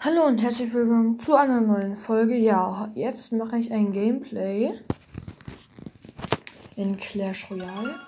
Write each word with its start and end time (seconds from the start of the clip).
Hallo 0.00 0.26
und 0.28 0.40
herzlich 0.40 0.72
willkommen 0.72 1.18
zu 1.18 1.34
einer 1.34 1.60
neuen 1.60 1.96
Folge. 1.96 2.36
Ja, 2.36 2.88
jetzt 2.94 3.32
mache 3.32 3.58
ich 3.58 3.72
ein 3.72 3.90
Gameplay 3.90 4.78
in 6.76 6.96
Clash 6.96 7.50
Royale. 7.50 7.98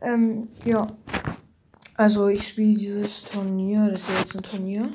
Ähm, 0.00 0.48
ja. 0.64 0.88
Also 1.94 2.26
ich 2.26 2.48
spiele 2.48 2.76
dieses 2.76 3.22
Turnier, 3.22 3.90
das 3.90 4.08
ist 4.08 4.18
jetzt 4.18 4.34
ein 4.34 4.42
Turnier. 4.42 4.92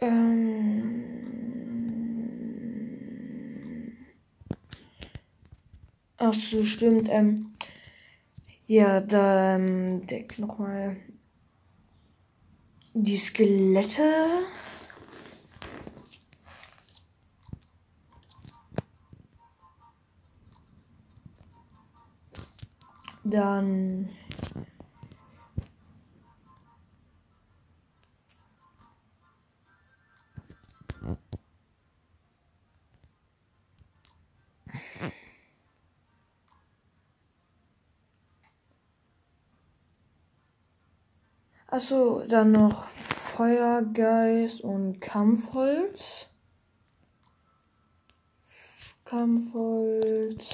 Ähm. 0.00 1.06
Ach 6.18 6.34
so, 6.50 6.64
stimmt. 6.64 7.08
Ähm, 7.10 7.54
ja, 8.66 9.00
da 9.00 9.56
ähm, 9.56 10.06
Deck 10.06 10.38
nochmal 10.38 10.96
die 12.94 13.16
Skelette. 13.16 14.44
Dann 23.24 24.08
Achso, 41.68 42.22
dann 42.28 42.52
noch 42.52 42.86
Feuergeist 42.86 44.60
und 44.60 45.00
Kampfholz. 45.00 46.28
Kampfholz 49.04 50.46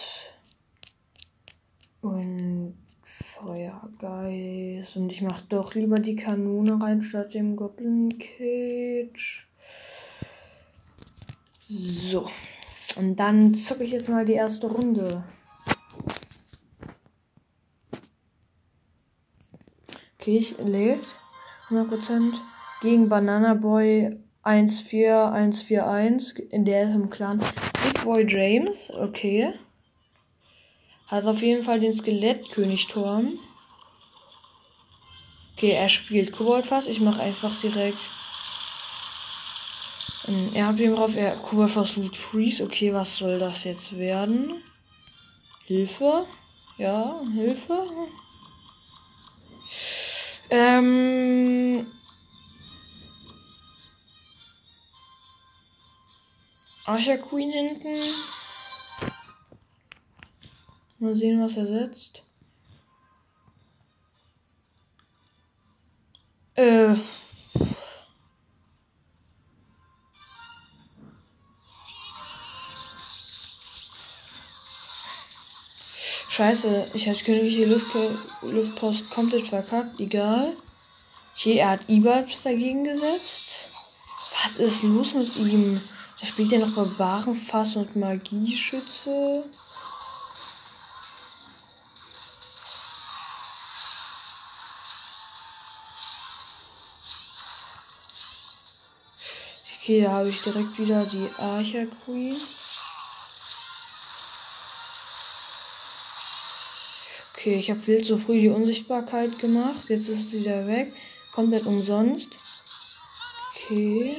und 2.01 2.79
Feuergeist. 3.03 4.97
Und 4.97 5.13
ich 5.13 5.21
mach 5.21 5.43
doch 5.43 5.75
lieber 5.75 5.99
die 5.99 6.17
Kanone 6.17 6.83
rein 6.83 7.03
statt 7.03 7.35
dem 7.35 7.57
Goblin 7.57 8.19
Cage. 8.19 9.47
So. 11.69 12.27
Und 12.97 13.17
dann 13.17 13.55
zocke 13.55 13.85
ich 13.85 13.91
jetzt 13.91 14.09
mal 14.09 14.25
die 14.25 14.33
erste 14.33 14.67
Runde. 14.67 15.25
Okay, 20.23 20.39
ich 20.39 20.57
lädt 20.59 21.05
100% 21.69 22.35
gegen 22.81 23.09
Banana 23.09 23.55
Boy 23.55 24.11
14141. 24.45 26.53
In 26.53 26.65
der 26.65 26.85
ist 26.85 26.95
im 26.95 27.11
Clan 27.11 27.39
Big 27.39 28.05
Boy 28.05 28.25
James. 28.29 28.89
Okay. 28.91 29.53
Hat 31.09 31.25
auf 31.25 31.43
jeden 31.43 31.65
Fall 31.65 31.81
den 31.81 31.97
Skelettkönigturm. 31.97 33.41
Okay, 35.57 35.73
er 35.73 35.89
spielt 35.89 36.33
Koboldfass. 36.33 36.87
Ich 36.87 37.01
mache 37.01 37.21
einfach 37.21 37.61
direkt. 37.61 37.99
Er 40.55 40.69
hat 40.69 40.79
ihm 40.79 40.95
drauf, 40.95 41.17
er 41.17 41.35
Koboldfass 41.35 41.97
Root 41.97 42.17
Freeze. 42.17 42.63
Okay, 42.63 42.95
was 42.95 43.17
soll 43.17 43.41
das 43.41 43.65
jetzt 43.65 43.99
werden? 43.99 44.63
Hilfe? 45.65 46.29
Ja, 46.79 47.21
Hilfe? 47.35 47.89
Ähm. 50.55 51.87
Archer 56.85 57.17
Queen 57.17 57.51
hinten. 57.51 58.15
Mal 60.99 61.17
sehen, 61.17 61.41
was 61.41 61.57
er 61.57 61.67
setzt. 61.67 62.23
Äh. 66.57 66.97
Scheiße, 76.33 76.87
ich 76.95 77.07
hatte 77.07 77.25
königliche 77.25 77.67
Luft 77.67 77.95
Luftpost 78.41 79.11
komplett 79.11 79.49
verkackt. 79.49 80.01
Egal. 80.01 80.57
Okay, 81.37 81.59
er 81.59 81.69
hat 81.73 81.81
E-Bulbs 81.89 82.43
dagegen 82.43 82.85
gesetzt. 82.85 83.69
Was 84.43 84.57
ist 84.57 84.83
los 84.83 85.13
mit 85.13 85.37
ihm? 85.37 85.83
Da 86.19 86.27
spielt 86.27 86.51
er 86.55 86.61
noch 86.61 86.75
Barbarenfass 86.75 87.77
und 87.77 87.97
Magieschütze. 87.97 89.45
Okay, 99.77 100.01
da 100.01 100.13
habe 100.13 100.31
ich 100.31 100.41
direkt 100.41 100.79
wieder 100.79 101.05
die 101.05 101.29
Archer 101.37 101.85
Queen. 102.07 102.41
Okay, 107.43 107.57
ich 107.57 107.71
habe 107.71 107.81
viel 107.81 108.05
zu 108.05 108.19
früh 108.19 108.41
die 108.41 108.49
Unsichtbarkeit 108.49 109.37
gemacht. 109.41 109.89
Jetzt 109.89 110.09
ist 110.09 110.31
sie 110.31 110.43
wieder 110.43 110.65
weg. 110.69 110.95
Komplett 111.33 111.67
umsonst. 111.67 112.29
Okay. 113.51 114.17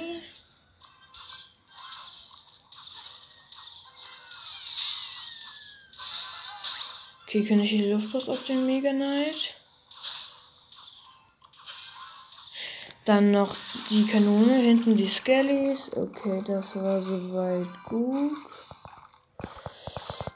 Okay, 7.24 7.46
kann 7.46 7.62
ich 7.62 7.70
die 7.70 7.90
Luftpost 7.90 8.28
auf 8.28 8.44
den 8.44 8.66
Mega 8.66 8.92
Knight? 8.92 9.56
Dann 13.06 13.32
noch 13.32 13.56
die 13.90 14.06
Kanone, 14.06 14.60
hinten 14.60 14.98
die 14.98 15.08
Skellies. 15.08 15.90
Okay, 15.96 16.44
das 16.46 16.76
war 16.76 17.02
soweit 17.02 17.70
gut. 17.86 18.34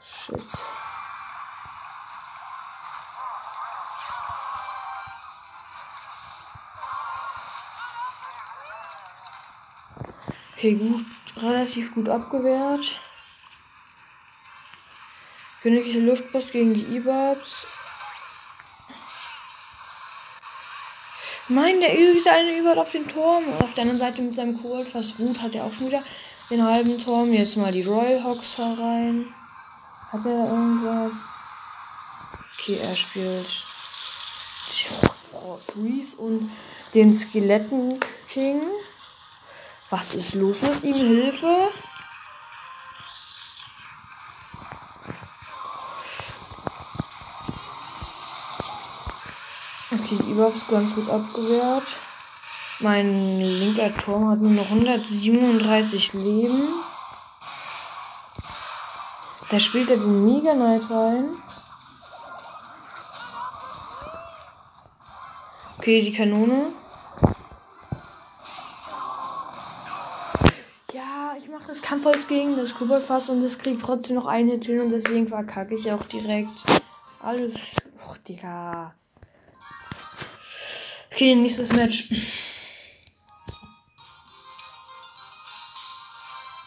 Shit. 0.02 0.77
Okay, 10.58 10.74
gut, 10.74 11.04
relativ 11.36 11.94
gut 11.94 12.08
abgewehrt. 12.08 12.98
Königliche 15.62 16.00
Luftpost 16.00 16.50
gegen 16.50 16.74
die 16.74 16.96
E-Barbs. 16.96 17.64
Nein, 21.48 21.78
der 21.78 21.96
übt 21.96 22.28
eine 22.28 22.58
über 22.58 22.76
auf 22.76 22.90
den 22.90 23.06
Turm. 23.06 23.46
Und 23.46 23.62
auf 23.62 23.72
der 23.74 23.82
anderen 23.82 24.00
Seite 24.00 24.20
mit 24.20 24.34
seinem 24.34 24.60
Kobold 24.60 24.88
fast 24.88 25.20
Wut 25.20 25.40
hat 25.40 25.54
er 25.54 25.62
auch 25.62 25.72
schon 25.72 25.86
wieder 25.86 26.02
den 26.50 26.64
halben 26.64 26.98
Turm. 26.98 27.32
Jetzt 27.32 27.56
mal 27.56 27.70
die 27.70 27.84
Royal 27.84 28.24
Hawks 28.24 28.58
herein. 28.58 29.32
Hat 30.08 30.26
er 30.26 30.44
da 30.44 30.50
irgendwas? 30.50 31.12
Okay, 32.58 32.78
er 32.78 32.96
spielt 32.96 33.46
Freeze 35.68 36.16
und 36.16 36.50
den 36.94 37.14
Skeletten 37.14 38.00
King. 38.28 38.62
Was 39.90 40.14
ist 40.14 40.34
los 40.34 40.60
mit 40.60 40.84
ihm? 40.84 40.94
Hilfe! 40.94 41.70
Okay, 49.90 50.18
überhaupt 50.30 50.68
ganz 50.68 50.94
gut 50.94 51.08
abgewehrt. 51.08 51.86
Mein 52.80 53.40
linker 53.40 53.94
Turm 53.94 54.28
hat 54.28 54.40
nur 54.40 54.50
noch 54.50 54.66
137 54.66 56.12
Leben. 56.12 56.68
Da 59.48 59.58
spielt 59.58 59.88
er 59.88 59.96
den 59.96 60.26
Mega 60.26 60.52
Knight 60.52 60.90
rein. 60.90 61.42
Okay, 65.78 66.02
die 66.02 66.12
Kanone. 66.12 66.72
Das 71.68 71.82
Kampfholz 71.82 72.26
gegen 72.26 72.56
das 72.56 72.74
Kugelfass 72.74 73.28
und 73.28 73.42
es 73.42 73.58
kriegt 73.58 73.82
trotzdem 73.82 74.16
noch 74.16 74.32
Hit 74.32 74.64
hin 74.64 74.80
und 74.80 74.90
deswegen 74.90 75.28
verkacke 75.28 75.74
ich 75.74 75.92
auch 75.92 76.02
direkt. 76.04 76.64
Alles. 77.20 77.54
Och, 78.04 78.16
Digga. 78.26 78.94
Okay, 81.12 81.34
nächstes 81.34 81.70
Match. 81.72 82.08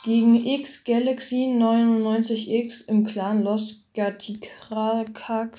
Gegen 0.03 0.45
X 0.45 0.83
Galaxy 0.83 1.47
99X 1.57 2.87
im 2.87 3.05
Clan 3.05 3.43
Los 3.43 3.77
Gatikrax. 3.95 5.53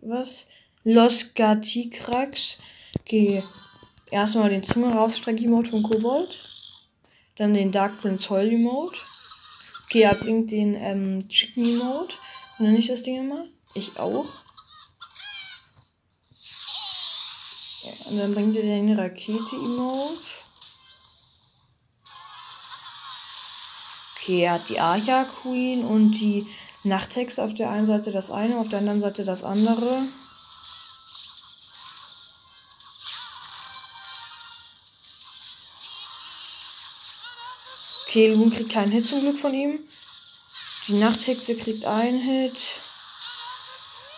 Was? 0.00 0.46
Los 0.84 1.34
Gatikrax. 1.34 2.56
Okay. 3.00 3.42
Erstmal 4.10 4.48
den 4.48 4.64
Zunge 4.64 4.94
rausstreck 4.94 5.38
Emote 5.42 5.70
von 5.70 5.82
Kobold. 5.82 6.49
Dann 7.40 7.54
den 7.54 7.72
Dark 7.72 8.02
Prince 8.02 8.28
Heul 8.28 8.52
Emote. 8.52 8.98
Okay, 9.86 10.02
er 10.02 10.14
bringt 10.14 10.50
den 10.50 10.74
ähm, 10.74 11.26
Chicken 11.30 11.64
Emote. 11.64 12.14
Und 12.58 12.66
dann 12.66 12.74
nicht 12.74 12.90
das 12.90 13.02
Ding 13.02 13.16
immer. 13.16 13.46
Ich 13.72 13.98
auch. 13.98 14.26
Und 18.10 18.18
dann 18.18 18.34
bringt 18.34 18.54
er 18.56 18.62
den 18.62 18.92
Rakete-Emote. 18.92 20.20
Okay, 24.16 24.42
er 24.42 24.52
hat 24.52 24.68
die 24.68 24.78
Archa 24.78 25.24
Queen 25.24 25.82
und 25.82 26.10
die 26.10 26.46
Nachthex 26.84 27.38
auf 27.38 27.54
der 27.54 27.70
einen 27.70 27.86
Seite 27.86 28.12
das 28.12 28.30
eine, 28.30 28.58
auf 28.58 28.68
der 28.68 28.80
anderen 28.80 29.00
Seite 29.00 29.24
das 29.24 29.44
andere. 29.44 30.02
Okay, 38.10 38.34
Loon 38.34 38.50
kriegt 38.50 38.72
keinen 38.72 38.90
Hit 38.90 39.06
zum 39.06 39.20
Glück 39.20 39.38
von 39.38 39.54
ihm. 39.54 39.78
Die 40.88 40.94
Nachthexe 40.94 41.54
kriegt 41.54 41.84
einen 41.84 42.18
Hit. 42.18 42.56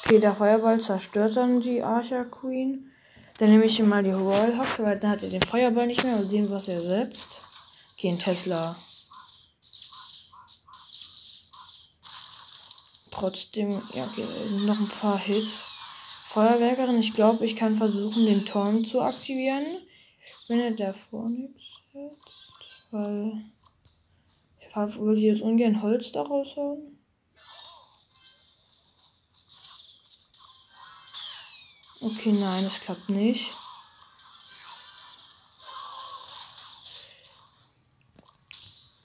Okay, 0.02 0.18
der 0.18 0.34
Feuerball 0.34 0.80
zerstört 0.80 1.36
dann 1.36 1.60
die 1.60 1.82
Archer 1.82 2.24
Queen. 2.24 2.90
Dann 3.36 3.50
nehme 3.50 3.66
ich 3.66 3.76
hier 3.76 3.84
mal 3.84 4.02
die 4.02 4.12
Royal 4.12 4.58
weil 4.78 4.98
dann 4.98 5.10
hat 5.10 5.22
er 5.22 5.28
den 5.28 5.42
Feuerball 5.42 5.86
nicht 5.86 6.04
mehr 6.04 6.16
und 6.16 6.26
sehen, 6.26 6.50
was 6.50 6.68
er 6.68 6.80
setzt. 6.80 7.28
Okay, 7.92 8.08
ein 8.08 8.18
Tesla. 8.18 8.76
Trotzdem, 13.10 13.72
ja, 13.92 14.04
okay, 14.04 14.24
sind 14.48 14.64
noch 14.64 14.80
ein 14.80 14.88
paar 14.88 15.18
Hits. 15.18 15.66
Feuerwerkerin, 16.30 16.98
ich 16.98 17.12
glaube, 17.12 17.44
ich 17.44 17.56
kann 17.56 17.76
versuchen, 17.76 18.24
den 18.24 18.46
Turm 18.46 18.86
zu 18.86 19.02
aktivieren. 19.02 19.66
Wenn 20.48 20.60
er 20.60 20.70
davor 20.70 21.28
nichts 21.28 21.60
setzt. 21.92 22.90
Weil. 22.90 23.51
Ich 24.74 24.98
würde 24.98 25.20
jetzt 25.20 25.42
ungern 25.42 25.82
Holz 25.82 26.12
daraus 26.12 26.56
haben. 26.56 26.98
Okay, 32.00 32.32
nein, 32.32 32.64
das 32.64 32.80
klappt 32.80 33.10
nicht. 33.10 33.52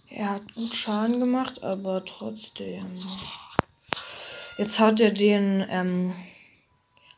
Er 0.09 0.29
hat 0.29 0.55
gut 0.55 0.73
Schaden 0.73 1.19
gemacht, 1.19 1.61
aber 1.61 2.03
trotzdem. 2.05 2.99
Jetzt 4.57 4.79
hat 4.79 4.99
er 4.99 5.11
den 5.11 5.63
ähm, 5.69 6.15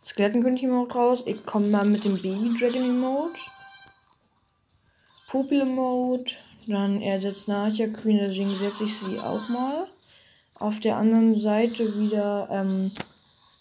Skelettenkönig 0.04 0.64
Mode 0.64 0.94
raus. 0.94 1.24
Ich 1.28 1.46
komme 1.46 1.68
mal 1.68 1.86
mit 1.86 2.04
dem 2.04 2.16
Baby 2.16 2.58
Dragon 2.60 3.00
Mode. 3.00 3.40
Pupil 5.30 5.64
Mode. 5.64 6.32
Dann 6.70 7.02
er 7.02 7.20
setzt 7.20 7.48
Narcia 7.48 7.88
Queen, 7.88 8.20
deswegen 8.20 8.56
setze 8.56 8.84
ich 8.84 8.96
sie 8.96 9.20
auch 9.20 9.50
mal. 9.50 9.88
Auf 10.54 10.80
der 10.80 10.98
anderen 10.98 11.42
Seite 11.42 12.00
wieder 12.00 12.48
ähm, 12.52 12.92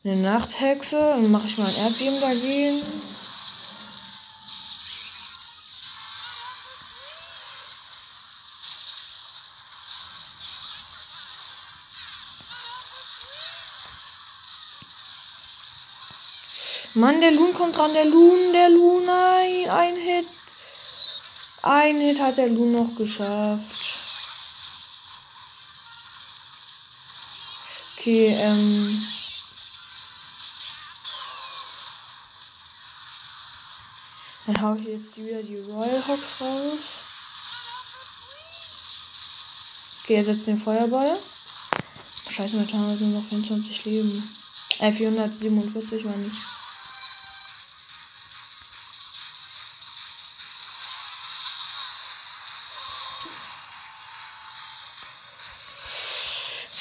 eine 0.05 0.17
Nachthexe. 0.17 0.99
Dann 0.99 1.31
mache 1.31 1.47
ich 1.47 1.57
mal 1.57 1.69
ein 1.69 1.77
Erdbeben 1.77 2.21
dagegen. 2.21 2.83
Mann, 16.93 17.23
der 17.23 17.31
Loon 17.31 17.55
kommt 17.55 17.75
dran. 17.75 17.95
Der 17.95 18.05
Loon, 18.05 18.53
der 18.53 18.69
Loon. 18.69 19.07
Nein, 19.07 19.71
ein 19.71 19.97
Hit. 19.97 20.27
Ein 21.71 22.01
Hit 22.01 22.19
hat 22.19 22.39
der 22.39 22.49
Loon 22.49 22.73
noch 22.73 22.97
geschafft. 22.97 23.99
Okay, 27.95 28.35
ähm. 28.41 29.03
Dann 34.47 34.63
hau 34.63 34.77
ich 34.77 34.87
jetzt 34.87 35.15
wieder 35.19 35.43
die 35.43 35.59
Royal 35.59 36.03
Hawks 36.09 36.41
raus. 36.41 36.81
Okay, 40.03 40.15
er 40.15 40.25
setzt 40.25 40.47
den 40.47 40.59
Feuerball. 40.59 41.19
Scheiße, 42.31 42.57
mit 42.57 42.73
haben 42.73 42.99
wir 42.99 43.07
noch 43.09 43.29
24 43.29 43.85
Leben. 43.85 44.35
Äh, 44.79 44.91
447 44.91 46.03
war 46.07 46.17
nicht. 46.17 46.58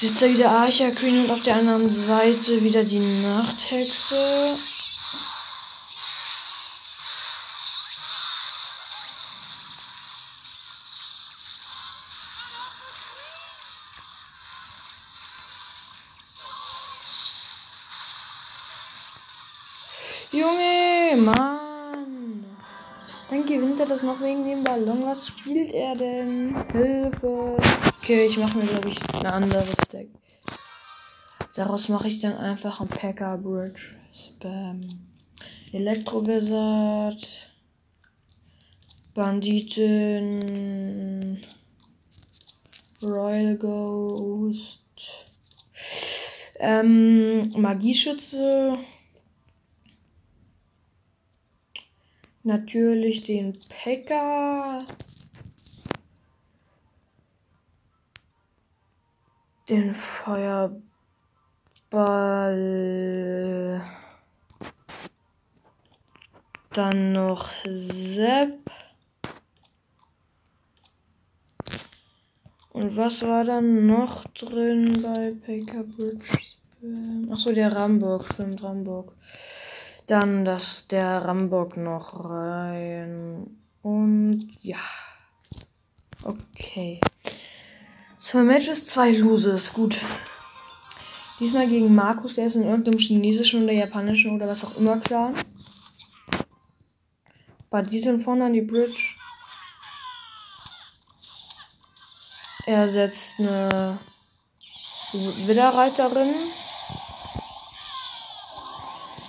sitzt 0.00 0.22
da 0.22 0.28
wieder 0.28 0.50
Archer 0.50 0.92
Queen 0.92 1.24
und 1.24 1.30
auf 1.30 1.42
der 1.42 1.56
anderen 1.56 1.90
Seite 1.90 2.62
wieder 2.62 2.84
die 2.84 3.00
Nachthexe. 3.00 4.56
Junge, 20.30 21.16
Mann. 21.16 22.44
Dann 23.30 23.46
gewinnt 23.46 23.80
er 23.80 23.86
das 23.86 24.02
noch 24.02 24.20
wegen 24.20 24.44
dem 24.44 24.62
Ballon. 24.62 25.06
Was 25.06 25.28
spielt 25.28 25.72
er 25.72 25.94
denn? 25.94 26.54
Hilfe. 26.72 27.56
Okay, 28.08 28.24
ich 28.24 28.38
mache 28.38 28.56
mir, 28.56 28.64
glaube 28.64 28.88
ich, 28.88 28.98
ein 29.12 29.26
anderes 29.26 29.76
Deck. 29.92 30.08
Daraus 31.54 31.90
mache 31.90 32.08
ich 32.08 32.20
dann 32.20 32.38
einfach 32.38 32.80
ein 32.80 32.88
Packer 32.88 33.36
Bridge. 33.36 33.82
Spam. 34.14 35.00
Elektrowizard. 35.74 37.52
Banditen. 39.12 39.84
Royal 43.02 43.58
Ghost. 43.58 44.80
Ähm, 46.60 47.50
Magieschütze. 47.60 48.78
Natürlich 52.42 53.24
den 53.24 53.58
Packer. 53.68 54.86
Den 59.68 59.94
Feuerball. 59.94 60.80
Dann 66.72 67.12
noch 67.12 67.50
Sepp. 67.66 68.70
Und 72.70 72.96
was 72.96 73.22
war 73.22 73.44
dann 73.44 73.86
noch 73.86 74.24
drin 74.28 75.02
bei 75.02 75.34
Paker 75.44 75.82
Bridge? 75.82 76.38
Achso, 77.30 77.52
der 77.52 77.72
Ramburg, 77.72 78.32
stimmt, 78.32 78.62
Ramburg. 78.62 79.16
Dann 80.06 80.44
das, 80.44 80.86
der 80.88 81.24
Ramburg 81.24 81.76
noch 81.76 82.24
rein. 82.24 83.58
Und 83.82 84.56
ja. 84.62 84.78
Okay. 86.22 87.00
Zwei 88.28 88.42
Matches, 88.42 88.84
zwei 88.84 89.12
Loses. 89.12 89.72
Gut. 89.72 89.96
Diesmal 91.40 91.66
gegen 91.66 91.94
Markus, 91.94 92.34
der 92.34 92.44
ist 92.44 92.56
in 92.56 92.64
irgendeinem 92.64 92.98
chinesischen 92.98 93.62
oder 93.64 93.72
japanischen 93.72 94.36
oder 94.36 94.46
was 94.46 94.62
auch 94.64 94.76
immer 94.76 94.98
klar. 94.98 95.32
Banditen 97.70 98.20
vorne 98.20 98.44
an 98.44 98.52
die 98.52 98.60
Bridge. 98.60 99.14
Er 102.66 102.90
setzt 102.90 103.32
eine 103.38 103.98
Widderreiterin. 105.46 106.34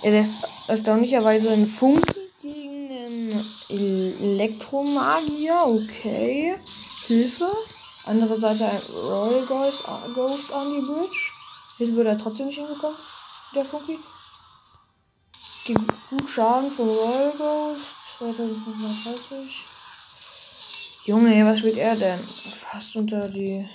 Er 0.02 0.10
lässt 0.10 0.46
erstaunlicherweise 0.68 1.48
einen 1.48 1.66
Funky 1.66 2.20
gegen 2.42 2.90
einen 2.90 3.46
Elektromagier. 3.70 5.58
Okay. 5.64 6.56
Hilfe. 7.06 7.48
Andere 8.04 8.40
Seite 8.40 8.66
ein 8.66 8.80
Royal 8.92 9.46
Ghost, 9.46 9.84
Ghost 10.14 10.50
on 10.52 10.70
the 10.72 10.80
Bridge. 10.80 11.30
Jetzt 11.78 11.94
wird 11.94 12.06
er 12.06 12.18
trotzdem 12.18 12.46
nicht 12.46 12.58
hingekommen. 12.58 12.98
Der 13.54 13.64
Funky. 13.64 13.98
Gibt 15.64 16.10
gut 16.10 16.30
Schaden 16.30 16.70
von 16.70 16.88
Royal 16.88 17.32
Ghost. 17.36 17.82
2530. 18.18 19.64
Junge, 21.04 21.46
was 21.46 21.58
spielt 21.58 21.78
er 21.78 21.96
denn? 21.96 22.20
Fast 22.70 22.94
unter 22.96 23.28
die 23.28 23.66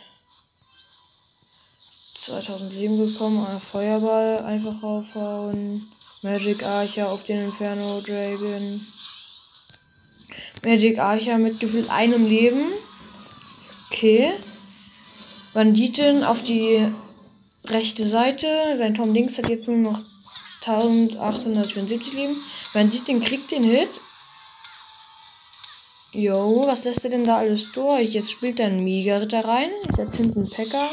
2000 2.19 2.71
Leben 2.73 2.97
gekommen. 2.97 3.45
Ein 3.45 3.59
Feuerball 3.59 4.43
einfach 4.45 4.81
aufhauen. 4.83 5.91
Magic 6.21 6.63
Archer 6.63 7.09
auf 7.09 7.23
den 7.23 7.45
Inferno 7.45 8.01
Dragon. 8.01 8.85
Magic 10.63 10.99
Archer 10.99 11.37
mit 11.37 11.59
gefühlt 11.59 11.89
einem 11.89 12.27
Leben. 12.27 12.71
Okay. 13.91 14.33
Banditen 15.53 16.23
auf 16.23 16.43
die 16.43 16.91
rechte 17.63 18.07
Seite. 18.07 18.75
Sein 18.77 18.95
Tom 18.95 19.13
Links 19.13 19.37
hat 19.37 19.49
jetzt 19.49 19.67
nur 19.67 19.77
noch 19.77 19.99
1874 20.65 22.13
Leben. 22.13 22.37
Banditen 22.73 23.21
kriegt 23.21 23.51
den 23.51 23.63
Hit. 23.63 23.89
Jo, 26.11 26.65
was 26.65 26.85
lässt 26.85 27.03
er 27.03 27.09
denn 27.09 27.25
da 27.25 27.37
alles 27.37 27.71
durch? 27.73 28.13
Jetzt 28.13 28.31
spielt 28.31 28.59
er 28.59 28.67
einen 28.67 28.83
Mega-Ritter 28.83 29.45
rein. 29.45 29.69
Ich 29.89 29.95
setze 29.95 30.17
hinten 30.17 30.49
Packer. 30.49 30.89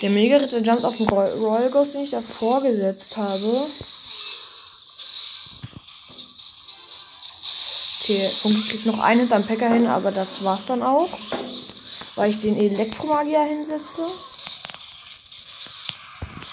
Der 0.00 0.10
Mega-Ritter 0.10 0.60
jumpt 0.60 0.84
auf 0.84 0.96
den 0.96 1.08
Royal 1.08 1.70
Ghost, 1.70 1.94
den 1.94 2.02
ich 2.02 2.10
davor 2.10 2.62
gesetzt 2.62 3.16
habe. 3.16 3.66
Okay, 8.08 8.30
Funky 8.40 8.62
kriegt 8.70 8.86
noch 8.86 9.00
einen 9.00 9.20
hinterm 9.20 9.46
Packer 9.46 9.68
hin, 9.68 9.86
aber 9.86 10.10
das 10.10 10.42
war's 10.42 10.64
dann 10.66 10.82
auch. 10.82 11.10
Weil 12.16 12.30
ich 12.30 12.38
den 12.38 12.56
Elektromagier 12.56 13.42
hinsetze. 13.42 14.06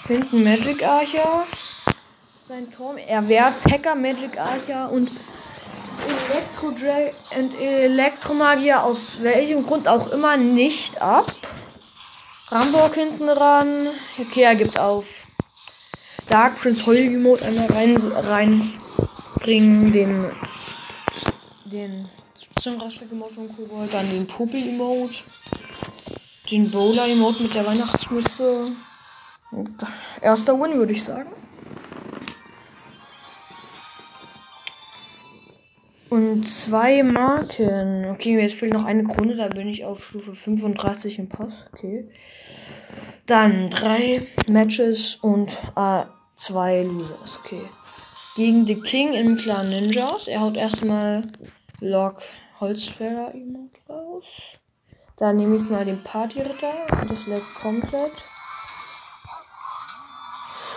Hinten 0.06 0.44
Magic 0.44 0.86
Archer 0.86 1.46
sein 2.46 2.70
Turm. 2.70 2.98
Er 2.98 3.26
wehrt 3.26 3.62
Packer, 3.62 3.94
Magic 3.94 4.38
Archer 4.38 4.92
und 4.92 5.10
Elektro 6.30 6.66
und 6.66 7.58
Elektromagier 7.58 8.84
aus 8.84 8.98
welchem 9.22 9.64
Grund 9.64 9.88
auch 9.88 10.08
immer 10.08 10.36
nicht 10.36 11.00
ab. 11.00 11.34
Ramborg 12.48 12.96
hinten 12.96 13.30
ran. 13.30 13.88
Okay, 14.18 14.42
er 14.42 14.56
gibt 14.56 14.78
auf. 14.78 15.06
Dark 16.28 16.60
Prince 16.60 16.84
Holy 16.84 17.08
Mode 17.08 17.46
einmal 17.46 17.66
rein, 17.72 17.96
reinbringen. 18.22 19.92
Den 19.94 20.30
den 21.66 22.08
Spitzenraster-Emote 22.40 23.34
von 23.34 23.56
Kobold. 23.56 23.92
Dann 23.92 24.10
den 24.10 24.26
Popel-Emote. 24.26 25.22
Den 26.50 26.70
Bowler-Emote 26.70 27.42
mit 27.42 27.54
der 27.54 27.66
Weihnachtsmütze. 27.66 28.72
Und 29.50 29.70
erster 30.20 30.58
Win, 30.60 30.78
würde 30.78 30.92
ich 30.92 31.02
sagen. 31.02 31.30
Und 36.08 36.48
zwei 36.48 37.02
Marken. 37.02 38.06
Okay, 38.10 38.40
jetzt 38.40 38.54
fehlt 38.54 38.72
noch 38.72 38.84
eine 38.84 39.04
Krone, 39.04 39.34
da 39.34 39.48
bin 39.48 39.68
ich 39.68 39.84
auf 39.84 40.04
Stufe 40.04 40.34
35 40.34 41.18
im 41.18 41.28
Pass. 41.28 41.68
Okay. 41.72 42.08
Dann 43.26 43.68
drei 43.70 44.28
Matches 44.48 45.16
und 45.16 45.60
äh, 45.74 46.04
zwei 46.36 46.82
Losers. 46.82 47.40
Okay. 47.44 47.62
Gegen 48.36 48.66
The 48.66 48.80
King 48.80 49.14
im 49.14 49.36
Clan 49.36 49.70
Ninjas. 49.70 50.28
Er 50.28 50.40
haut 50.40 50.56
erstmal 50.56 51.22
Lock 51.80 52.22
Holzfäller 52.60 53.34
Emote 53.34 53.80
raus. 53.88 54.24
Dann 55.18 55.36
nehme 55.36 55.56
ich 55.56 55.62
mal 55.62 55.84
den 55.84 56.02
Partyritter. 56.02 56.86
Das 57.08 57.26
leckt 57.26 57.54
komplett. 57.60 58.12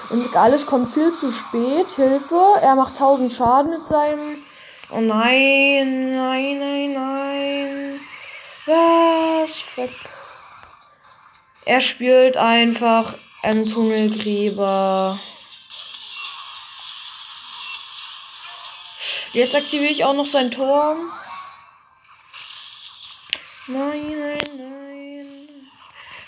Und 0.09 0.35
alles 0.35 0.65
kommt 0.65 0.89
viel 0.89 1.13
zu 1.15 1.31
spät. 1.31 1.91
Hilfe. 1.91 2.41
Er 2.61 2.75
macht 2.75 2.93
1000 2.93 3.31
Schaden 3.31 3.71
mit 3.71 3.87
seinem 3.87 4.37
Oh 4.91 5.01
nein, 5.01 6.15
nein, 6.15 6.57
nein, 6.59 6.93
nein. 6.93 7.99
Was? 8.65 9.55
Fuck. 9.59 9.91
Er 11.63 11.79
spielt 11.79 12.37
einfach 12.37 13.13
einen 13.43 13.69
Tunnelgräber. 13.69 15.19
Jetzt 19.33 19.55
aktiviere 19.55 19.91
ich 19.91 20.03
auch 20.03 20.13
noch 20.13 20.25
sein 20.25 20.51
Turm. 20.51 21.11
Nein, 23.67 24.15
nein, 24.19 24.57
nein. 24.57 25.49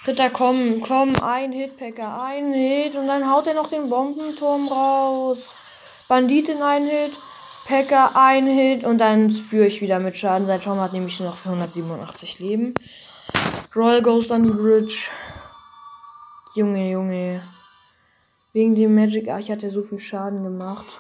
Ritter, 0.05 0.29
komm, 0.29 0.81
komm, 0.81 1.15
ein 1.23 1.51
Hitpacker, 1.51 2.21
ein 2.21 2.53
Hit 2.53 2.95
und 2.95 3.07
dann 3.07 3.29
haut 3.29 3.47
er 3.47 3.53
noch 3.53 3.69
den 3.69 3.89
Bombenturm 3.89 4.67
raus. 4.67 5.39
Bandit 6.07 6.49
in 6.49 6.61
einen 6.61 6.87
Hit. 6.87 7.13
Packer 7.65 8.15
ein 8.15 8.47
Hit 8.47 8.83
und 8.83 8.97
dann 8.97 9.31
führe 9.31 9.67
ich 9.67 9.81
wieder 9.81 9.99
mit 9.99 10.17
Schaden. 10.17 10.47
Sein 10.47 10.61
Schaum 10.61 10.79
hat 10.79 10.93
nämlich 10.93 11.19
noch 11.19 11.45
187 11.45 12.39
Leben. 12.39 12.73
Royal 13.75 14.01
Ghost 14.01 14.31
an 14.31 14.43
die 14.43 14.49
Bridge. 14.49 15.09
Junge, 16.55 16.91
Junge. 16.91 17.41
Wegen 18.53 18.75
dem 18.75 18.93
Magic 18.93 19.29
Arch 19.29 19.49
hat 19.49 19.63
er 19.63 19.71
so 19.71 19.81
viel 19.81 19.99
Schaden 19.99 20.43
gemacht. 20.43 20.99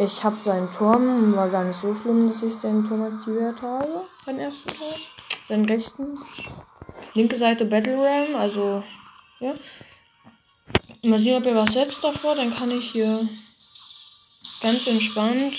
Ich 0.00 0.22
habe 0.22 0.36
seinen 0.36 0.70
Turm. 0.70 1.34
War 1.34 1.48
gar 1.48 1.64
nicht 1.64 1.80
so 1.80 1.94
schlimm, 1.94 2.28
dass 2.28 2.42
ich 2.42 2.54
seinen 2.54 2.84
Turm 2.84 3.02
aktiviert 3.02 3.60
habe. 3.62 4.04
Beim 4.24 4.38
ersten 4.38 4.68
Tor. 4.68 4.94
Seinen 5.46 5.64
rechten. 5.64 6.18
Linke 7.14 7.36
Seite 7.36 7.64
Battle 7.64 7.96
Ram. 7.96 8.36
Also, 8.36 8.84
ja. 9.40 9.54
Mal 11.02 11.18
sehen, 11.18 11.36
ob 11.36 11.46
er 11.46 11.56
was 11.56 11.72
setzt 11.72 12.02
davor. 12.02 12.36
Dann 12.36 12.54
kann 12.54 12.70
ich 12.70 12.92
hier 12.92 13.28
ganz 14.60 14.86
entspannt 14.86 15.54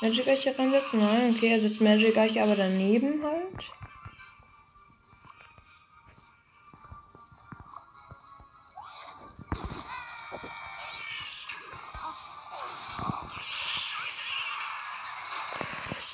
Magic 0.00 0.26
Eiche 0.26 0.58
reinsetzen. 0.58 0.98
Nein, 0.98 1.34
okay, 1.34 1.52
er 1.52 1.60
setzt 1.60 1.80
Magic 1.80 2.16
Eiche 2.18 2.42
aber 2.42 2.56
daneben 2.56 3.22
halt. 3.22 3.81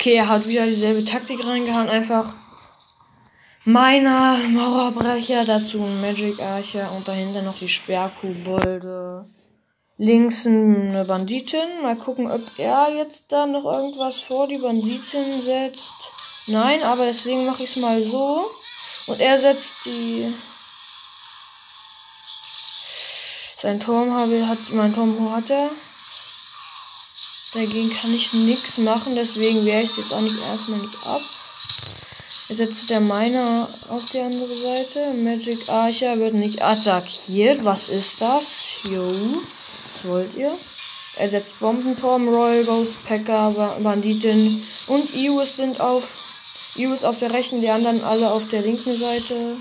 Okay, 0.01 0.15
er 0.15 0.29
hat 0.29 0.47
wieder 0.47 0.65
dieselbe 0.65 1.05
Taktik 1.05 1.45
reingehauen. 1.45 1.89
Einfach 1.89 2.33
meiner 3.65 4.39
Mauerbrecher, 4.49 5.45
dazu 5.45 5.83
ein 5.83 6.01
Magic 6.01 6.39
Archer 6.39 6.93
und 6.93 7.09
dahinter 7.09 7.43
noch 7.43 7.59
die 7.59 7.69
Sperrkuhbolde. 7.69 9.29
Links 9.97 10.47
eine 10.47 11.05
Banditin. 11.05 11.83
Mal 11.83 11.97
gucken, 11.97 12.31
ob 12.31 12.43
er 12.59 12.95
jetzt 12.97 13.33
da 13.33 13.47
noch 13.47 13.65
irgendwas 13.65 14.21
vor 14.21 14.47
die 14.47 14.59
Banditin 14.59 15.43
setzt. 15.43 16.13
Nein, 16.47 16.85
aber 16.85 17.07
deswegen 17.07 17.45
mache 17.45 17.65
ich 17.65 17.71
es 17.71 17.77
mal 17.77 18.01
so. 18.05 18.49
Und 19.09 19.19
er 19.19 19.41
setzt 19.41 19.75
die. 19.85 20.33
Sein 23.61 23.81
Turm 23.81 24.15
habe 24.15 24.47
hat 24.47 24.71
mein 24.71 24.95
Turm 24.95 25.35
hat 25.35 25.51
er. 25.51 25.73
Dagegen 27.55 27.91
kann 27.91 28.13
ich 28.13 28.33
nichts 28.35 28.77
machen, 28.77 29.15
deswegen 29.15 29.65
wehre 29.65 29.83
ich 29.83 29.91
es 29.91 29.97
jetzt 29.97 30.13
auch 30.13 30.21
nicht 30.21 30.39
erstmal 30.39 30.81
nicht 30.81 30.97
ab. 31.07 31.23
Jetzt 32.49 32.59
setzt 32.59 32.91
der 32.91 33.01
Miner 33.01 33.69
auf 33.89 34.05
die 34.07 34.21
andere 34.21 34.55
Seite. 34.55 35.13
Magic 35.15 35.69
Archer 35.69 36.19
wird 36.19 36.35
nicht 36.35 36.63
attackiert. 36.63 37.65
Was 37.65 37.89
ist 37.89 38.21
das? 38.21 38.65
Jo. 38.85 39.43
Was 39.87 40.05
wollt 40.05 40.35
ihr? 40.35 40.59
Er 41.17 41.31
setzt 41.31 41.59
Bombenturm, 41.59 42.29
Royal 42.29 42.65
Ghost, 42.65 42.93
Packer, 43.07 43.77
Banditin 43.83 44.65
und 44.87 45.15
Ius 45.15 45.57
sind 45.57 45.81
auf. 45.81 46.05
Ius 46.77 47.03
auf 47.03 47.19
der 47.19 47.33
rechten, 47.33 47.61
die 47.61 47.71
anderen 47.71 48.05
alle 48.05 48.31
auf 48.31 48.49
der 48.49 48.63
linken 48.63 48.97
Seite. 48.97 49.57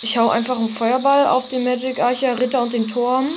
Ich 0.00 0.16
hau 0.18 0.28
einfach 0.28 0.58
einen 0.58 0.74
Feuerball 0.74 1.26
auf 1.26 1.48
den 1.48 1.64
Magic 1.64 1.98
Archer, 1.98 2.38
Ritter 2.38 2.62
und 2.62 2.72
den 2.72 2.88
Turm. 2.88 3.28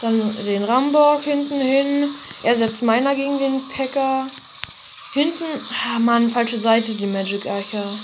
Dann 0.00 0.36
den 0.44 0.64
Ramborg 0.64 1.24
hinten 1.24 1.60
hin. 1.60 2.14
Er 2.42 2.56
setzt 2.56 2.82
meiner 2.82 3.14
gegen 3.14 3.38
den 3.38 3.68
Packer. 3.68 4.28
Hinten. 5.12 5.44
Ah, 5.84 5.98
Mann, 6.00 6.30
falsche 6.30 6.58
Seite, 6.58 6.94
die 6.94 7.06
Magic 7.06 7.46
Archer. 7.46 7.98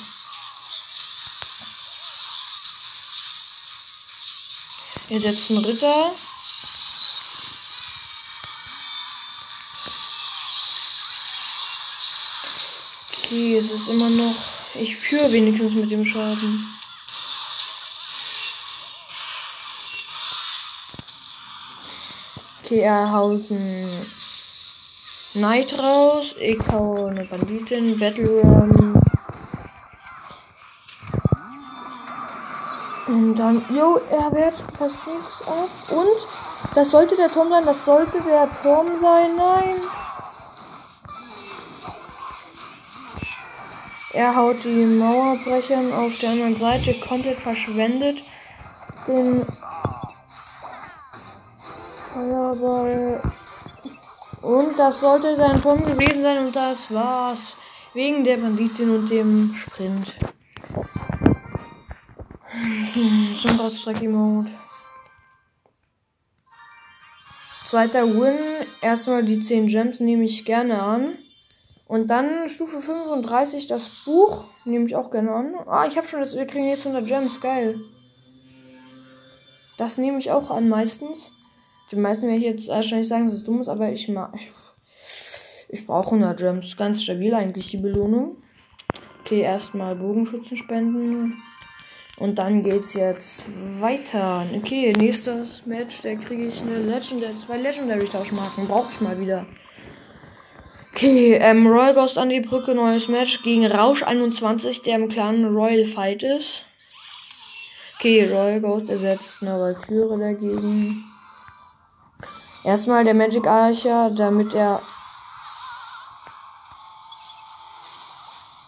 Er 5.08 5.20
setzt 5.20 5.50
einen 5.50 5.64
Ritter. 5.64 6.14
Okay, 13.16 13.56
es 13.56 13.70
ist 13.70 13.88
immer 13.88 14.08
noch. 14.08 14.36
Ich 14.74 14.96
führe 14.96 15.32
wenigstens 15.32 15.74
mit 15.74 15.90
dem 15.90 16.06
Schaden. 16.06 16.77
Er 22.70 23.10
haut 23.12 23.50
einen 23.50 24.06
Knight 25.32 25.78
raus. 25.78 26.34
Ich 26.38 26.58
hau 26.70 27.06
eine 27.06 27.24
Banditin, 27.24 27.98
Battle. 27.98 28.42
Und 33.08 33.36
dann, 33.36 33.64
jo, 33.74 33.98
er 34.10 34.30
wehrt 34.32 34.56
fast 34.76 34.98
nichts 35.06 35.42
ab. 35.48 35.70
Und 35.90 36.26
das 36.74 36.90
sollte 36.90 37.16
der 37.16 37.30
Turm 37.30 37.48
sein, 37.48 37.64
das 37.64 37.82
sollte 37.84 38.20
der 38.20 38.48
Turm 38.62 38.86
sein. 39.00 39.36
Nein. 39.36 39.76
Er 44.12 44.34
haut 44.34 44.56
die 44.64 44.84
Mauerbrechern 44.84 45.92
auf 45.92 46.12
der 46.18 46.30
anderen 46.30 46.58
Seite 46.58 46.94
komplett 47.00 47.38
verschwendet. 47.38 48.18
Den 49.06 49.46
Feuerball. 52.12 53.20
Und 54.42 54.78
das 54.78 55.00
sollte 55.00 55.36
sein 55.36 55.60
Turm 55.60 55.84
gewesen 55.84 56.22
sein 56.22 56.46
und 56.46 56.56
das 56.56 56.92
war's. 56.92 57.54
Wegen 57.94 58.24
der 58.24 58.36
Banditin 58.36 58.90
und 58.90 59.10
dem 59.10 59.54
Sprint. 59.54 60.14
Zum 63.42 63.60
Raststrecke-Mode. 63.60 64.50
Zweiter 67.66 68.06
Win. 68.06 68.66
Erstmal 68.80 69.24
die 69.24 69.40
10 69.42 69.66
Gems 69.66 70.00
nehme 70.00 70.24
ich 70.24 70.44
gerne 70.44 70.82
an. 70.82 71.18
Und 71.86 72.08
dann 72.08 72.48
Stufe 72.48 72.80
35 72.80 73.66
das 73.66 73.90
Buch. 74.04 74.44
Nehme 74.64 74.86
ich 74.86 74.96
auch 74.96 75.10
gerne 75.10 75.32
an. 75.32 75.54
Ah, 75.66 75.86
ich 75.86 75.96
habe 75.96 76.06
schon 76.06 76.20
das. 76.20 76.36
Wir 76.36 76.46
kriegen 76.46 76.68
jetzt 76.68 76.86
100 76.86 77.06
Gems. 77.06 77.40
Geil. 77.40 77.80
Das 79.76 79.98
nehme 79.98 80.18
ich 80.18 80.30
auch 80.30 80.50
an 80.50 80.68
meistens. 80.68 81.30
Die 81.90 81.96
meisten 81.96 82.26
werden 82.26 82.42
jetzt 82.42 82.68
wahrscheinlich 82.68 83.08
sagen, 83.08 83.26
dass 83.26 83.34
es 83.34 83.44
dumm 83.44 83.60
ist, 83.60 83.68
aber 83.68 83.90
ich 83.90 84.08
mag. 84.08 84.34
Ich, 84.34 84.50
ich 85.68 85.86
brauche 85.86 86.06
100 86.06 86.38
Gems. 86.38 86.76
Ganz 86.76 87.02
stabil 87.02 87.34
eigentlich 87.34 87.68
die 87.68 87.78
Belohnung. 87.78 88.36
Okay, 89.20 89.40
erstmal 89.40 89.94
Bogenschützen 89.96 90.56
spenden. 90.56 91.34
Und 92.18 92.38
dann 92.38 92.62
geht's 92.62 92.94
jetzt 92.94 93.44
weiter. 93.78 94.44
Okay, 94.56 94.92
nächstes 94.92 95.64
Match, 95.66 96.02
da 96.02 96.14
kriege 96.16 96.46
ich 96.46 96.60
eine 96.62 96.78
Legendary, 96.78 97.38
zwei 97.38 97.58
Legendary 97.58 98.06
Tauschmarken. 98.06 98.66
Brauche 98.66 98.90
ich 98.90 99.00
mal 99.00 99.20
wieder. 99.20 99.46
Okay, 100.92 101.34
ähm, 101.34 101.66
Royal 101.66 101.94
Ghost 101.94 102.18
an 102.18 102.28
die 102.28 102.40
Brücke, 102.40 102.74
neues 102.74 103.06
Match 103.06 103.42
gegen 103.44 103.66
Rausch 103.66 104.02
21, 104.02 104.82
der 104.82 104.96
im 104.96 105.08
Clan 105.08 105.44
Royal 105.44 105.84
Fight 105.84 106.24
ist. 106.24 106.64
Okay, 107.98 108.24
Royal 108.24 108.60
Ghost 108.60 108.90
ersetzt 108.90 109.36
eine 109.40 109.60
Valkyrie 109.60 110.18
dagegen. 110.18 111.04
Erstmal 112.68 113.02
der 113.02 113.14
Magic 113.14 113.46
Archer, 113.46 114.10
damit 114.10 114.52
er. 114.52 114.82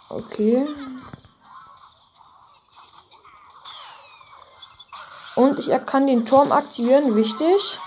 Okay. 0.08 0.66
Und 5.36 5.58
ich 5.58 5.68
kann 5.84 6.06
den 6.06 6.24
Turm 6.24 6.50
aktivieren, 6.50 7.14
wichtig. 7.14 7.78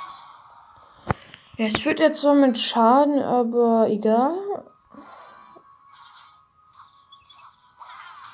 Ja, 1.58 1.66
es 1.66 1.82
führt 1.82 2.00
jetzt 2.00 2.22
zwar 2.22 2.36
mit 2.36 2.60
Schaden, 2.60 3.24
aber 3.24 3.88
egal. 3.90 4.38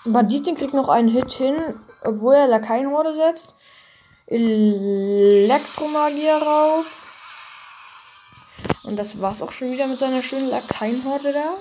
Banditin 0.04 0.56
kriegt 0.56 0.74
noch 0.74 0.90
einen 0.90 1.08
Hit 1.08 1.32
hin, 1.32 1.80
obwohl 2.04 2.36
er 2.36 2.48
Lakaienhorde 2.48 3.16
setzt. 3.16 3.56
Elektromagier 4.28 6.42
rauf. 6.42 7.09
Und 8.90 8.96
das 8.96 9.22
war's 9.22 9.40
auch 9.44 9.52
schon 9.52 9.72
wieder 9.72 9.86
mit 9.86 10.00
seiner 10.00 10.24
schönen 10.24 10.50
Lakaienhorde 10.50 11.32
da. 11.32 11.58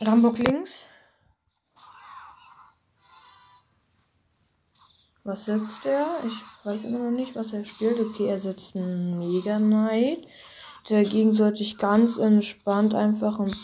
Rambock 0.00 0.38
links. 0.38 0.86
Was 5.24 5.46
setzt 5.46 5.84
er? 5.84 6.20
Ich 6.28 6.34
weiß 6.62 6.84
immer 6.84 7.00
noch 7.00 7.10
nicht, 7.10 7.34
was 7.34 7.52
er 7.52 7.64
spielt. 7.64 7.98
Okay, 7.98 8.28
er 8.28 8.38
setzt 8.38 8.76
einen 8.76 9.18
Mega 9.18 9.56
Knight. 9.56 10.24
Dagegen 10.88 11.32
sollte 11.32 11.64
ich 11.64 11.78
ganz 11.78 12.18
entspannt 12.18 12.94
einfach 12.94 13.40
einen 13.40 13.56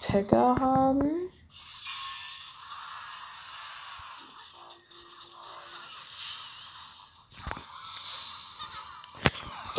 Packer 0.00 0.56
haben. 0.58 1.10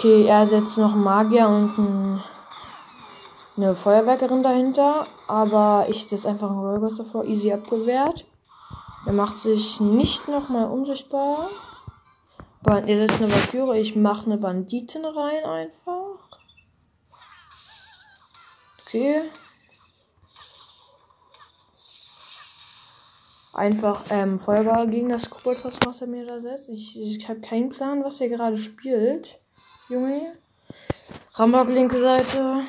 Okay, 0.04 0.26
er 0.26 0.46
setzt 0.46 0.78
noch 0.78 0.96
Magier 0.96 1.48
und 1.48 1.78
ein, 1.78 2.24
eine 3.56 3.74
Feuerwerkerin 3.74 4.44
dahinter. 4.44 5.08
Aber 5.30 5.86
ich 5.88 6.06
setze 6.06 6.28
einfach 6.28 6.50
einen 6.50 6.60
Rollghost 6.60 7.00
davor. 7.00 7.24
Easy 7.24 7.54
abgewehrt. 7.54 8.26
Er 9.06 9.14
macht 9.14 9.40
sich 9.40 9.80
nicht 9.80 10.28
nochmal 10.28 10.66
unsichtbar. 10.66 11.48
Er 12.66 12.98
setzt 12.98 13.22
eine 13.22 13.32
Valkyrie. 13.32 13.80
Ich 13.80 13.96
mache 13.96 14.26
eine 14.26 14.38
Banditin 14.38 15.06
rein 15.06 15.46
einfach. 15.46 16.20
Okay. 18.82 19.22
Einfach 23.54 24.04
ähm, 24.10 24.38
Feuerball 24.38 24.90
gegen 24.90 25.08
das 25.08 25.30
Koboldfass, 25.30 25.76
was 25.86 26.02
er 26.02 26.08
mir 26.08 26.26
da 26.26 26.42
setzt. 26.42 26.68
Ich, 26.68 27.00
ich 27.00 27.30
habe 27.30 27.40
keinen 27.40 27.70
Plan, 27.70 28.04
was 28.04 28.20
er 28.20 28.28
gerade 28.28 28.58
spielt. 28.58 29.40
Junge. 29.94 30.36
Rambock 31.36 31.70
linke 31.70 32.00
Seite. 32.00 32.66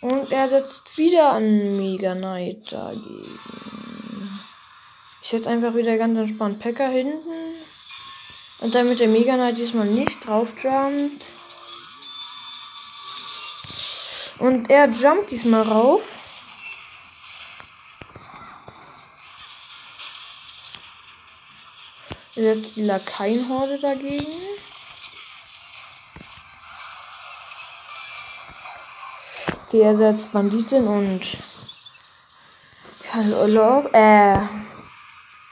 Und 0.00 0.32
er 0.32 0.48
setzt 0.48 0.96
wieder 0.96 1.32
an 1.32 1.76
Mega 1.76 2.14
Knight 2.14 2.72
dagegen. 2.72 3.38
Ich 5.20 5.28
setze 5.28 5.50
einfach 5.50 5.74
wieder 5.74 5.98
ganz 5.98 6.18
entspannt 6.18 6.58
Packer 6.58 6.88
hinten. 6.88 7.54
Und 8.60 8.74
damit 8.74 9.00
der 9.00 9.08
Mega 9.08 9.34
Knight 9.34 9.58
diesmal 9.58 9.86
nicht 9.86 10.26
drauf 10.26 10.54
jumpt. 10.56 11.32
Und 14.38 14.70
er 14.70 14.88
jumpt 14.88 15.30
diesmal 15.30 15.62
rauf. 15.62 16.06
Besetzt 22.44 22.76
die 22.76 22.82
Lakaienhorde 22.82 23.78
dagegen? 23.78 24.26
Okay, 29.66 29.80
er 29.80 29.96
setzt 29.96 30.30
Banditen 30.30 30.86
und 30.86 31.42
Hallo, 33.14 33.88
äh, 33.94 34.36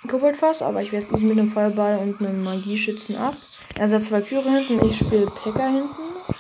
kuppelt 0.07 0.37
fast, 0.37 0.61
aber 0.61 0.83
ich 0.83 0.92
werde 0.92 1.14
nicht 1.14 1.22
mit 1.22 1.38
einem 1.38 1.50
Feuerball 1.50 1.96
und 1.96 2.20
einem 2.20 2.44
Magieschützen 2.44 3.16
ab. 3.16 3.38
Er 3.78 3.88
setzt 3.88 4.11
Valkyrie 4.11 4.50
hinten, 4.50 4.87
ich 4.87 4.98
spiele 4.98 5.31
Packer 5.31 5.68
hinten. 5.68 6.35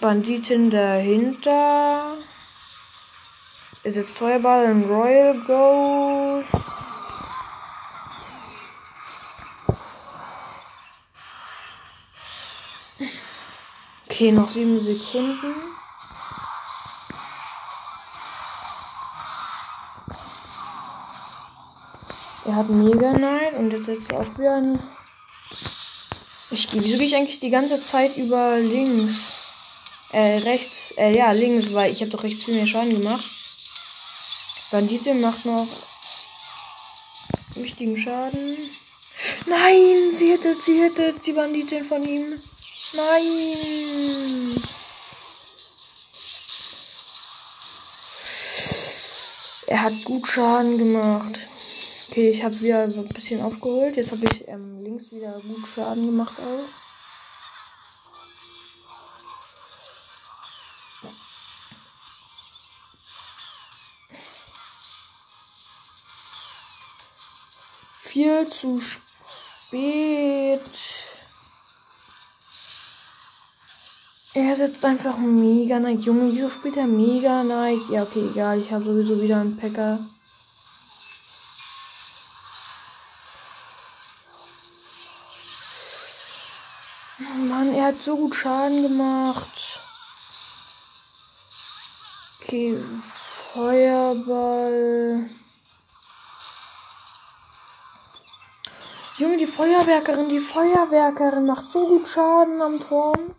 Banditin 0.00 0.70
dahinter. 0.70 2.16
Er 3.82 3.90
setzt 3.90 4.16
Feuerball 4.16 4.72
und 4.72 4.88
Royal 4.88 5.38
Go. 5.46 6.23
Okay, 14.14 14.30
noch 14.30 14.48
sieben 14.48 14.80
Sekunden. 14.80 15.54
Er 22.44 22.54
hat 22.54 22.68
Mega 22.68 23.12
Nein 23.12 23.54
und 23.56 23.72
jetzt 23.72 23.86
setzt 23.86 24.12
er 24.12 24.20
auch 24.20 24.38
wieder 24.38 24.54
ein. 24.54 24.78
Ich 26.52 26.68
gehe 26.68 26.84
wirklich 26.84 27.16
eigentlich 27.16 27.40
die 27.40 27.50
ganze 27.50 27.82
Zeit 27.82 28.16
über 28.16 28.60
links. 28.60 29.32
Äh, 30.12 30.38
rechts. 30.44 30.92
Äh, 30.96 31.16
ja, 31.16 31.32
links, 31.32 31.72
weil 31.72 31.90
ich 31.90 32.00
habe 32.00 32.12
doch 32.12 32.22
rechts 32.22 32.44
viel 32.44 32.54
mehr 32.54 32.68
Schaden 32.68 32.90
gemacht. 32.90 33.28
Bandite 34.70 35.12
macht 35.14 35.44
noch 35.44 35.66
wichtigen 37.56 37.98
Schaden. 37.98 38.58
Nein, 39.46 40.12
sie 40.12 40.30
hätte, 40.30 40.54
sie 40.54 40.80
hätte 40.80 41.14
die 41.26 41.32
Banditin 41.32 41.84
von 41.84 42.04
ihm. 42.04 42.40
Nein. 42.96 44.62
Er 49.66 49.82
hat 49.82 50.04
gut 50.04 50.28
Schaden 50.28 50.78
gemacht. 50.78 51.40
Okay, 52.08 52.30
ich 52.30 52.44
habe 52.44 52.60
wieder 52.60 52.84
ein 52.84 53.08
bisschen 53.08 53.42
aufgeholt. 53.42 53.96
Jetzt 53.96 54.12
habe 54.12 54.24
ich 54.24 54.46
ähm, 54.46 54.84
links 54.84 55.10
wieder 55.10 55.40
gut 55.40 55.66
Schaden 55.66 56.06
gemacht 56.06 56.38
auch. 56.38 56.68
Viel 67.90 68.48
zu 68.48 68.78
spät. 68.78 70.60
Er 74.36 74.56
setzt 74.56 74.84
einfach 74.84 75.16
Mega 75.16 75.78
Knight. 75.78 76.00
Junge, 76.00 76.32
wieso 76.32 76.50
spielt 76.50 76.76
er 76.76 76.88
Mega 76.88 77.44
Knight? 77.44 77.88
Ja, 77.88 78.02
okay, 78.02 78.28
egal. 78.30 78.60
Ich 78.60 78.72
habe 78.72 78.84
sowieso 78.84 79.22
wieder 79.22 79.40
einen 79.40 79.56
Packer. 79.56 80.00
Mann, 87.36 87.72
er 87.74 87.86
hat 87.86 88.02
so 88.02 88.16
gut 88.16 88.34
Schaden 88.34 88.82
gemacht. 88.82 89.80
Okay, 92.42 92.76
Feuerball. 93.52 95.30
Junge, 99.16 99.36
die 99.36 99.46
Feuerwerkerin, 99.46 100.28
die 100.28 100.40
Feuerwerkerin 100.40 101.46
macht 101.46 101.70
so 101.70 101.86
gut 101.86 102.08
Schaden 102.08 102.60
am 102.60 102.80
Turm. 102.80 103.36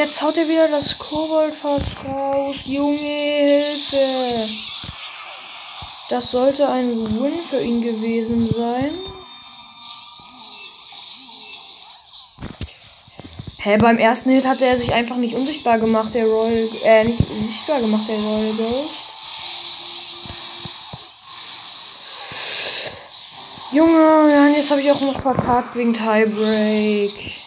Jetzt 0.00 0.22
haut 0.22 0.36
er 0.36 0.48
wieder 0.48 0.68
das 0.68 0.96
Koboldfass 0.98 1.82
raus. 2.06 2.56
Junge, 2.64 2.96
Hilfe. 2.98 4.48
Das 6.08 6.30
sollte 6.30 6.68
ein 6.68 7.06
Win 7.20 7.40
für 7.48 7.60
ihn 7.60 7.82
gewesen 7.82 8.46
sein. 8.46 8.94
Hä, 13.58 13.76
beim 13.76 13.98
ersten 13.98 14.30
Hit 14.30 14.46
hatte 14.46 14.64
er 14.64 14.78
sich 14.78 14.92
einfach 14.92 15.16
nicht 15.16 15.34
unsichtbar 15.34 15.78
gemacht, 15.78 16.14
der 16.14 16.24
Royal. 16.24 16.68
Äh, 16.82 17.04
nicht 17.04 17.22
sichtbar 17.46 17.80
gemacht, 17.80 18.08
der 18.08 18.18
Royal 18.18 18.54
Ghost. 18.54 18.94
Junge, 23.72 24.54
jetzt 24.56 24.70
habe 24.70 24.80
ich 24.80 24.90
auch 24.90 25.00
noch 25.02 25.20
verkackt 25.20 25.76
wegen 25.76 25.92
Tiebreak. 25.92 27.39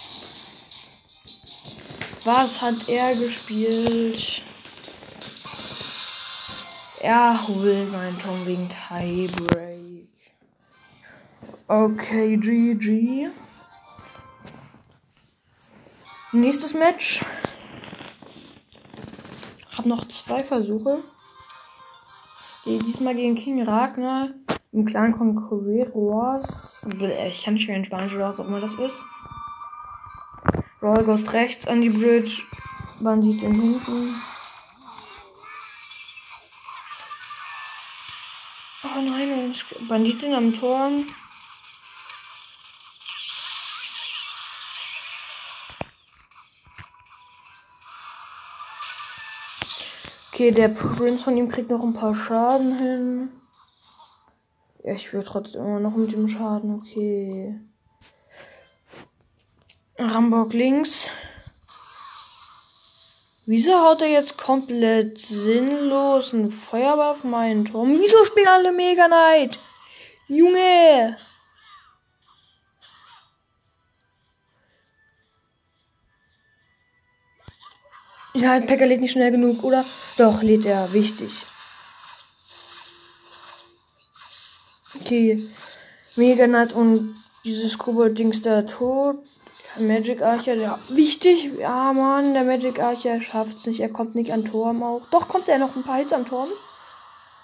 Was 2.25 2.61
hat 2.61 2.87
er 2.87 3.15
gespielt? 3.15 4.41
Er 7.01 7.47
holt 7.47 7.91
meinen 7.91 8.17
Tom 8.17 8.45
wegen 8.45 8.69
Tiebreak. 8.69 10.07
Okay, 11.67 12.37
GG. 12.37 13.27
Nächstes 16.31 16.73
Match. 16.73 17.25
Hab 19.77 19.85
noch 19.85 20.07
zwei 20.07 20.39
Versuche. 20.39 21.03
Diesmal 22.65 23.15
gegen 23.15 23.35
King 23.35 23.63
Ragnar 23.63 24.29
im 24.71 24.85
Clan 24.85 25.11
Conqueros. 25.11 26.81
Ich 27.27 27.43
kann 27.43 27.55
nicht 27.55 27.67
mehr 27.67 27.75
in 27.75 27.83
Spanisch 27.83 28.15
oder 28.15 28.29
was 28.29 28.39
auch 28.39 28.47
immer 28.47 28.61
das 28.61 28.73
ist. 28.75 28.95
Roll 30.83 31.05
Ghost 31.05 31.31
rechts 31.31 31.65
an 31.65 31.79
die 31.79 31.89
Bridge. 31.89 32.43
Bandit 32.99 33.41
in 33.41 33.53
hinten. 33.53 34.21
Oh 38.83 39.01
nein, 39.01 39.55
Banditin 39.87 40.33
am 40.33 40.53
Turm. 40.53 41.07
Okay, 50.33 50.51
der 50.51 50.67
Prinz 50.67 51.23
von 51.23 51.37
ihm 51.37 51.47
kriegt 51.47 51.69
noch 51.69 51.81
ein 51.81 51.93
paar 51.93 52.13
Schaden 52.13 52.77
hin. 52.77 53.29
Ja, 54.83 54.93
ich 54.93 55.13
will 55.13 55.23
trotzdem 55.23 55.65
immer 55.65 55.79
noch 55.79 55.95
mit 55.95 56.11
dem 56.11 56.27
Schaden. 56.27 56.75
Okay. 56.75 57.57
Rambock 59.97 60.53
links. 60.53 61.09
Wieso 63.45 63.73
haut 63.73 64.01
er 64.01 64.09
jetzt 64.09 64.37
komplett 64.37 65.19
sinnlos 65.19 66.33
einen 66.33 66.51
Feuerball 66.51 67.11
auf 67.11 67.23
meinen 67.23 67.65
Turm? 67.65 67.99
Wieso 67.99 68.23
spielen 68.23 68.47
alle 68.47 68.71
Mega 68.71 69.07
Knight? 69.07 69.59
Junge! 70.27 71.17
Ja, 78.35 78.59
Packer 78.61 78.87
lädt 78.87 79.01
nicht 79.01 79.11
schnell 79.11 79.29
genug, 79.29 79.63
oder? 79.63 79.85
Doch, 80.17 80.41
lädt 80.41 80.65
er. 80.65 80.91
Wichtig. 80.91 81.31
Okay. 84.99 85.49
Mega 86.15 86.47
Knight 86.47 86.73
und 86.73 87.15
dieses 87.43 87.77
Kobold-Dings 87.77 88.41
da 88.41 88.63
tot. 88.63 89.17
Magic 89.79 90.21
Archer, 90.21 90.53
ja, 90.55 90.79
wichtig. 90.89 91.51
Ja, 91.59 91.93
Mann, 91.93 92.33
der 92.33 92.43
Magic 92.43 92.79
Archer 92.79 93.19
schafft's 93.21 93.65
nicht. 93.65 93.79
Er 93.79 93.89
kommt 93.89 94.15
nicht 94.15 94.31
an 94.31 94.45
Turm 94.45 94.83
auch. 94.83 95.01
Doch, 95.11 95.27
kommt 95.27 95.49
er 95.49 95.57
noch 95.57 95.75
ein 95.75 95.83
paar 95.83 95.97
Hits 95.97 96.13
am 96.13 96.25
Turm. 96.25 96.49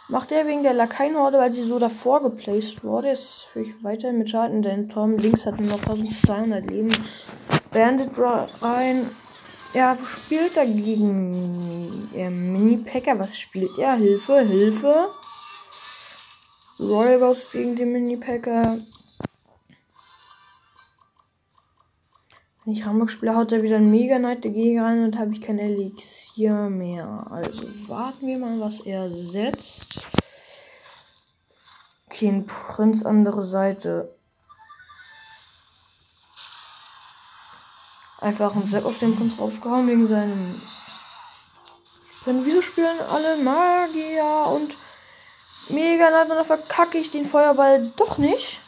Macht 0.08 0.32
er 0.32 0.48
wegen 0.48 0.64
der 0.64 0.74
Lakaien-Horde, 0.74 1.38
weil 1.38 1.52
sie 1.52 1.64
so 1.64 1.78
davor 1.78 2.22
geplaced 2.22 2.84
wurde. 2.84 3.12
Ist 3.12 3.48
für 3.52 3.62
ich 3.62 3.84
weiter 3.84 4.12
mit 4.12 4.30
Schaden, 4.30 4.62
denn 4.62 4.90
Turm 4.90 5.18
links 5.18 5.46
hat 5.46 5.60
nur 5.60 5.70
noch 5.70 5.82
1200 5.82 6.66
Leben. 6.66 6.92
Bandit 7.72 8.12
rein. 8.62 9.12
Er 9.74 9.98
spielt 10.04 10.58
dagegen 10.58 12.10
äh, 12.16 12.30
Mini-Packer. 12.30 13.20
Was 13.20 13.38
spielt 13.38 13.78
er? 13.78 13.96
Hilfe, 13.96 14.40
Hilfe. 14.40 15.10
Royal 16.80 17.20
Ghost 17.20 17.52
gegen 17.52 17.76
den 17.76 17.92
Mini-Packer. 17.92 18.80
Wenn 22.70 22.76
ich 22.76 22.86
Rambock 22.86 23.10
spiele, 23.10 23.36
haut 23.36 23.52
er 23.52 23.64
wieder 23.64 23.78
ein 23.78 23.90
Mega 23.90 24.20
Knight 24.20 24.46
dagegen 24.46 24.80
rein 24.80 25.04
und 25.04 25.18
habe 25.18 25.34
ich 25.34 25.42
kein 25.42 25.58
Elixier 25.58 26.70
mehr. 26.70 27.26
Also 27.32 27.64
warten 27.88 28.28
wir 28.28 28.38
mal, 28.38 28.60
was 28.60 28.82
er 28.82 29.10
setzt. 29.10 29.88
Okay, 32.06 32.28
ein 32.28 32.46
Prinz 32.46 33.04
andere 33.04 33.44
Seite. 33.44 34.16
Einfach 38.20 38.56
ein 38.56 38.68
Sepp 38.68 38.86
auf 38.86 39.00
den 39.00 39.16
Prinz 39.16 39.40
raufgehauen 39.40 39.88
wegen 39.88 40.08
seinem 40.08 40.62
Sprint. 42.20 42.46
Wieso 42.46 42.62
spielen 42.62 43.00
alle 43.00 43.36
Magier 43.38 44.46
und 44.54 44.78
Mega 45.70 46.10
Knight 46.10 46.30
und 46.30 46.36
dann 46.36 46.46
verkacke 46.46 47.00
ich 47.00 47.10
den 47.10 47.26
Feuerball 47.26 47.92
doch 47.96 48.20
nicht? 48.20 48.60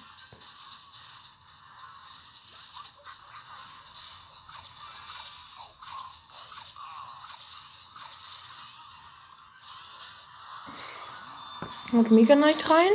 Mega 12.12 12.36
Knight 12.36 12.70
rein. 12.70 12.92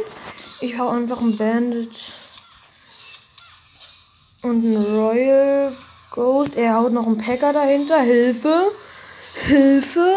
Ich 0.61 0.79
hau 0.79 0.91
einfach 0.91 1.23
ein 1.23 1.39
Bandit 1.39 2.13
und 4.43 4.63
ein 4.63 4.77
Royal 4.77 5.75
Ghost. 6.11 6.55
Er 6.55 6.75
haut 6.75 6.93
noch 6.93 7.07
einen 7.07 7.17
Packer 7.17 7.55
dahinter. 7.55 8.01
Hilfe! 8.01 8.73
Hilfe! 9.47 10.17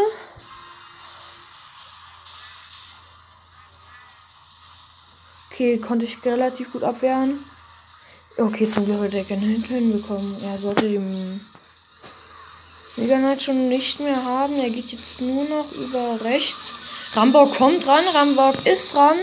Okay, 5.49 5.77
konnte 5.77 6.05
ich 6.05 6.23
relativ 6.25 6.71
gut 6.73 6.83
abwehren. 6.83 7.45
Okay, 8.37 8.69
zum 8.69 8.85
Glück 8.85 9.01
hat 9.01 9.13
er 9.13 9.23
keinen 9.23 9.63
hinbekommen. 9.63 10.43
Er 10.43 10.59
sollte 10.59 10.89
den 10.89 11.45
Mega 12.97 13.17
Knight 13.17 13.41
schon 13.41 13.69
nicht 13.69 14.01
mehr 14.01 14.25
haben. 14.25 14.55
Er 14.55 14.69
geht 14.69 14.91
jetzt 14.91 15.21
nur 15.21 15.45
noch 15.45 15.71
über 15.71 16.19
rechts. 16.21 16.73
Rambock 17.13 17.55
kommt 17.55 17.85
dran. 17.85 18.07
Rambock 18.07 18.65
ist 18.65 18.93
dran. 18.93 19.17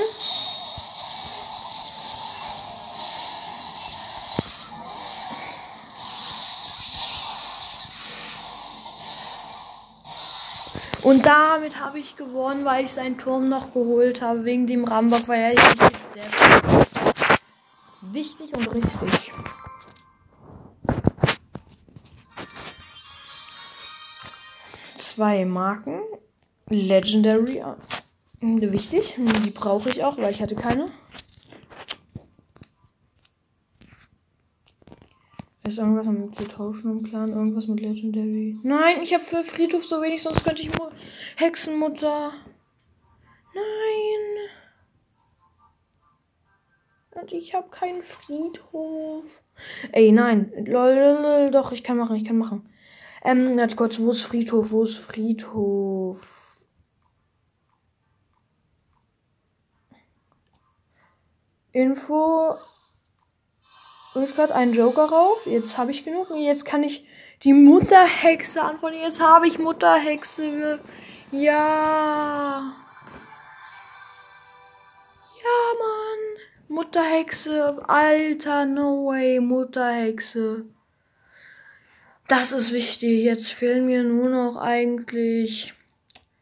Und 11.06 11.24
damit 11.24 11.78
habe 11.78 12.00
ich 12.00 12.16
gewonnen, 12.16 12.64
weil 12.64 12.84
ich 12.84 12.90
seinen 12.90 13.16
Turm 13.16 13.48
noch 13.48 13.72
geholt 13.72 14.22
habe, 14.22 14.44
wegen 14.44 14.66
dem 14.66 14.84
Rambock, 14.84 15.28
weil 15.28 15.40
er 15.40 15.52
ist 15.52 15.78
sehr 15.78 16.24
wichtig 18.00 18.52
und 18.56 18.74
richtig. 18.74 19.32
Zwei 24.96 25.44
Marken. 25.44 26.00
Legendary. 26.68 27.62
Wichtig. 28.40 29.18
Die 29.44 29.50
brauche 29.50 29.90
ich 29.90 30.02
auch, 30.02 30.18
weil 30.18 30.32
ich 30.32 30.42
hatte 30.42 30.56
keine. 30.56 30.86
Ist 35.66 35.78
irgendwas 35.78 36.06
mit 36.06 36.34
zu 36.36 36.44
tauschen 36.46 36.90
im 36.90 37.02
Clan? 37.02 37.30
Irgendwas 37.30 37.66
mit 37.66 37.80
Legendary? 37.80 38.58
Nein, 38.62 39.02
ich 39.02 39.12
habe 39.14 39.24
für 39.24 39.42
Friedhof 39.42 39.84
so 39.84 40.00
wenig, 40.00 40.22
sonst 40.22 40.44
könnte 40.44 40.62
ich 40.62 40.76
Mo 40.78 40.90
Hexenmutter. 41.36 42.32
Nein. 43.54 44.48
Und 47.20 47.32
ich 47.32 47.54
habe 47.54 47.68
keinen 47.70 48.02
Friedhof. 48.02 49.24
Ey, 49.90 50.12
nein. 50.12 50.52
Lol, 50.66 51.50
doch, 51.50 51.72
ich 51.72 51.82
kann 51.82 51.96
machen, 51.96 52.16
ich 52.16 52.24
kann 52.24 52.38
machen. 52.38 52.68
Ähm, 53.24 53.58
jetzt 53.58 53.76
kurz, 53.76 53.98
wo 53.98 54.10
ist 54.12 54.22
Friedhof? 54.22 54.70
Wo 54.70 54.84
ist 54.84 54.98
Friedhof? 54.98 56.45
Info 61.76 62.56
ich 64.24 64.34
gerade 64.34 64.54
einen 64.54 64.72
Joker 64.72 65.04
rauf. 65.04 65.46
Jetzt 65.46 65.76
habe 65.76 65.90
ich 65.90 66.04
genug. 66.04 66.30
Und 66.30 66.40
jetzt 66.40 66.64
kann 66.64 66.82
ich 66.82 67.06
die 67.42 67.52
Mutterhexe 67.52 68.62
antworten. 68.62 68.96
Jetzt 68.96 69.20
habe 69.20 69.46
ich 69.46 69.58
Mutterhexe. 69.58 70.80
Ja. 71.30 72.72
Ja, 75.42 75.56
Mann. 75.78 76.42
Mutterhexe. 76.68 77.82
Alter, 77.86 78.64
no 78.64 79.06
way. 79.06 79.40
Mutterhexe. 79.40 80.64
Das 82.28 82.52
ist 82.52 82.72
wichtig. 82.72 83.22
Jetzt 83.22 83.52
fehlen 83.52 83.86
mir 83.86 84.02
nur 84.02 84.30
noch 84.30 84.56
eigentlich. 84.56 85.74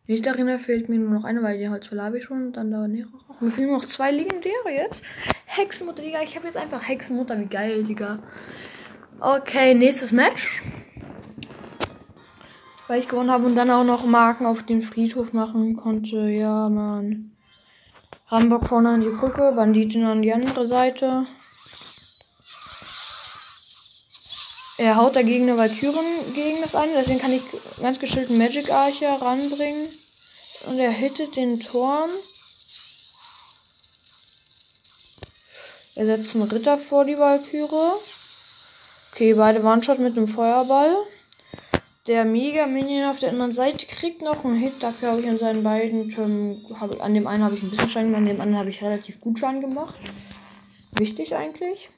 Nicht 0.07 0.27
darin 0.27 0.59
fehlt 0.59 0.89
mir 0.91 0.99
nur 0.99 1.11
noch 1.11 1.25
eine, 1.25 1.43
weil 1.43 1.59
die 1.59 1.69
Holzfälle 1.69 2.03
habe 2.03 2.19
ich 2.19 2.25
schon. 2.25 2.49
Und 2.49 2.53
dann 2.53 2.71
da 2.71 2.87
näher 2.87 3.07
auch. 3.29 3.41
Mir 3.41 3.51
fehlen 3.51 3.69
nur 3.69 3.79
noch 3.79 3.87
zwei 3.87 4.11
legendäre 4.11 4.71
jetzt. 4.71 5.03
Hexenmutter, 5.47 6.03
Digga. 6.03 6.23
Ich 6.23 6.37
habe 6.37 6.47
jetzt 6.47 6.59
einfach 6.59 6.87
Hexenmutter. 6.87 7.39
Wie 7.39 7.47
geil, 7.47 7.85
Digga. 7.85 8.19
Okay, 9.19 9.75
nächstes 9.75 10.13
Match. 10.13 10.63
Weil 12.87 13.01
ich 13.01 13.09
gewonnen 13.09 13.31
habe 13.31 13.47
und 13.47 13.55
dann 13.55 13.71
auch 13.71 13.85
noch 13.85 14.05
Marken 14.05 14.45
auf 14.45 14.63
den 14.63 14.83
Friedhof 14.83 15.33
machen 15.33 15.77
konnte. 15.77 16.29
Ja, 16.29 16.69
Mann. 16.69 17.31
Rambock 18.29 18.67
vorne 18.67 18.91
an 18.91 19.01
die 19.01 19.09
Brücke, 19.09 19.53
Banditen 19.57 20.05
an 20.05 20.21
die 20.21 20.35
andere 20.35 20.67
Seite. 20.67 21.27
Er 24.77 24.97
haut 24.97 25.15
dagegen 25.15 25.45
eine 25.45 25.57
Valkyren 25.57 26.35
gegen 26.35 26.61
das 26.61 26.75
eine, 26.75 26.95
deswegen 26.95 27.21
kann 27.21 27.33
ich 27.33 27.43
ganz 27.81 27.99
geschillt 28.01 28.31
Magic 28.31 28.71
Archer 28.71 29.21
ranbringen. 29.23 29.89
Und 30.67 30.79
er 30.79 30.91
hittet 30.91 31.37
den 31.37 31.61
Turm. 31.61 32.11
Er 35.95 36.07
setzt 36.07 36.35
einen 36.35 36.51
Ritter 36.51 36.77
vor 36.77 37.05
die 37.05 37.19
Valkyrie. 37.19 37.93
Okay, 39.13 39.35
beide 39.35 39.63
One-Shot 39.63 40.01
mit 40.01 40.17
einem 40.17 40.27
Feuerball. 40.27 40.97
Der 42.09 42.25
Mega 42.25 42.67
Minion 42.67 43.09
auf 43.09 43.21
der 43.21 43.31
anderen 43.31 43.53
Seite 43.53 43.87
kriegt 43.87 44.21
noch 44.21 44.45
einen 44.45 44.57
Hit. 44.57 44.83
Dafür 44.83 45.13
habe 45.13 45.21
ich 45.21 45.29
an 45.29 45.39
seinen 45.39 45.63
beiden 45.63 46.11
Türmen, 46.11 46.67
habe, 46.81 47.01
an 47.01 47.15
dem 47.15 47.29
einen 47.29 47.45
habe 47.45 47.55
ich 47.55 47.63
ein 47.63 47.71
bisschen 47.71 47.89
Schaden 47.89 48.09
gemacht, 48.09 48.23
an 48.23 48.27
dem 48.27 48.41
anderen 48.41 48.59
habe 48.59 48.71
ich 48.71 48.83
relativ 48.83 49.21
gut 49.21 49.39
Schaden 49.39 49.61
gemacht. 49.61 49.95
Wichtig 50.93 51.37
eigentlich. 51.37 51.91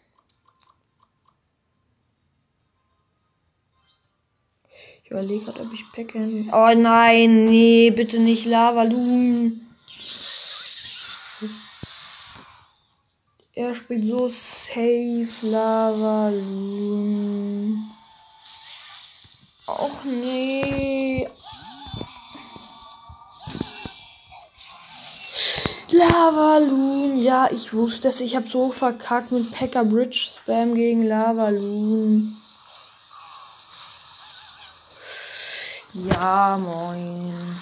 Ich 5.04 5.10
überlege 5.10 5.44
gerade, 5.44 5.60
ob 5.60 5.72
ich 5.72 5.84
packen. 5.92 6.50
Oh 6.52 6.72
nein, 6.74 7.44
nee, 7.44 7.90
bitte 7.90 8.18
nicht 8.18 8.44
Lava 8.44 8.82
Loon. 8.82 9.60
Er 13.54 13.74
spielt 13.74 14.04
so 14.06 14.28
safe 14.28 15.28
Lava 15.40 16.28
Loon. 16.28 17.90
Och 19.66 20.04
nee. 20.04 21.26
Lava 25.90 26.58
Loon. 26.58 27.16
Ja, 27.22 27.48
ich 27.50 27.72
wusste 27.72 28.08
es. 28.08 28.20
Ich 28.20 28.36
habe 28.36 28.48
so 28.48 28.72
verkackt 28.72 29.32
mit 29.32 29.50
Packer 29.52 29.84
Bridge 29.84 30.28
Spam 30.30 30.74
gegen 30.74 31.06
Lava 31.06 31.48
Loon. 31.48 32.36
Ja, 36.04 36.58
moin. 36.58 37.58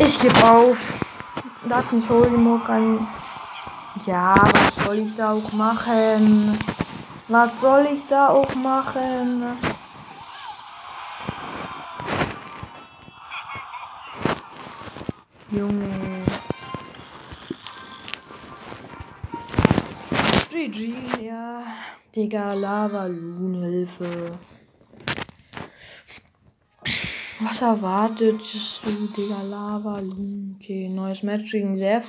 Ich 0.00 0.18
gebe 0.18 0.44
auf. 0.44 0.76
Lass 1.68 1.92
mich 1.92 2.08
Holy 2.08 2.36
Mock 2.36 2.68
an. 2.68 3.06
Ja, 4.06 4.34
was 4.34 4.84
soll 4.84 4.98
ich 4.98 5.14
da 5.14 5.30
auch 5.34 5.52
machen? 5.52 6.58
Was 7.28 7.50
soll 7.60 7.86
ich 7.94 8.04
da 8.08 8.30
auch 8.30 8.52
machen? 8.56 9.44
Junge. 15.52 16.24
GG, 20.50 20.94
ja. 21.22 21.62
Digga, 22.12 22.52
Lava 22.52 23.06
Loon 23.06 23.62
Hilfe. 23.62 24.36
Was 27.38 27.60
erwartest 27.60 28.80
du, 28.86 29.08
Digga, 29.08 29.42
Lava? 29.42 30.00
Okay, 30.56 30.88
neues 30.88 31.22
Match 31.22 31.50
gegen 31.50 31.76
Seth. 31.76 32.06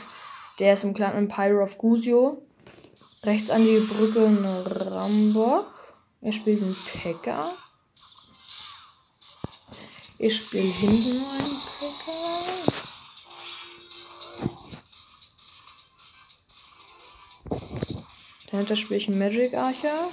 Der 0.58 0.74
ist 0.74 0.86
im 0.86 0.94
Clan 0.94 1.16
Empire 1.16 1.62
of 1.62 1.78
Gusio. 1.78 2.42
Rechts 3.24 3.50
an 3.50 3.66
die 3.66 3.82
Brücke 3.82 4.26
ein 4.26 4.46
Rambock. 4.46 5.68
Er 6.22 6.32
spielt 6.32 6.64
einen 6.64 6.78
Packer. 6.94 7.58
Ich 10.18 10.38
spiele 10.38 10.72
hinten 10.72 11.26
einen 11.26 11.62
Packer. 11.78 12.72
Dahinter 18.50 18.78
spiele 18.78 19.00
ich 19.00 19.10
einen 19.10 19.20
Magic 19.20 19.54
Archer. 19.56 20.08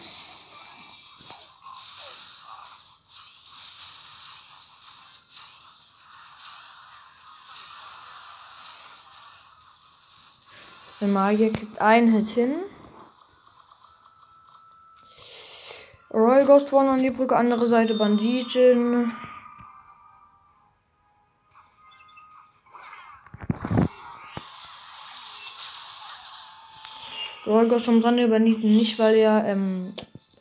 Der 11.04 11.12
Magier 11.12 11.52
kriegt 11.52 11.82
einen 11.82 12.14
Hit 12.14 12.28
hin. 12.28 12.54
Royal 16.10 16.46
Ghost 16.46 16.70
vorne 16.70 16.92
an 16.92 17.02
die 17.02 17.10
Brücke, 17.10 17.36
andere 17.36 17.66
Seite 17.66 17.92
Banditin. 17.92 19.12
Royal 27.46 27.68
Ghost 27.68 27.90
am 27.90 28.00
Rande 28.00 28.26
Banditen 28.26 28.74
nicht, 28.74 28.98
weil 28.98 29.16
er 29.16 29.44
ähm, 29.44 29.92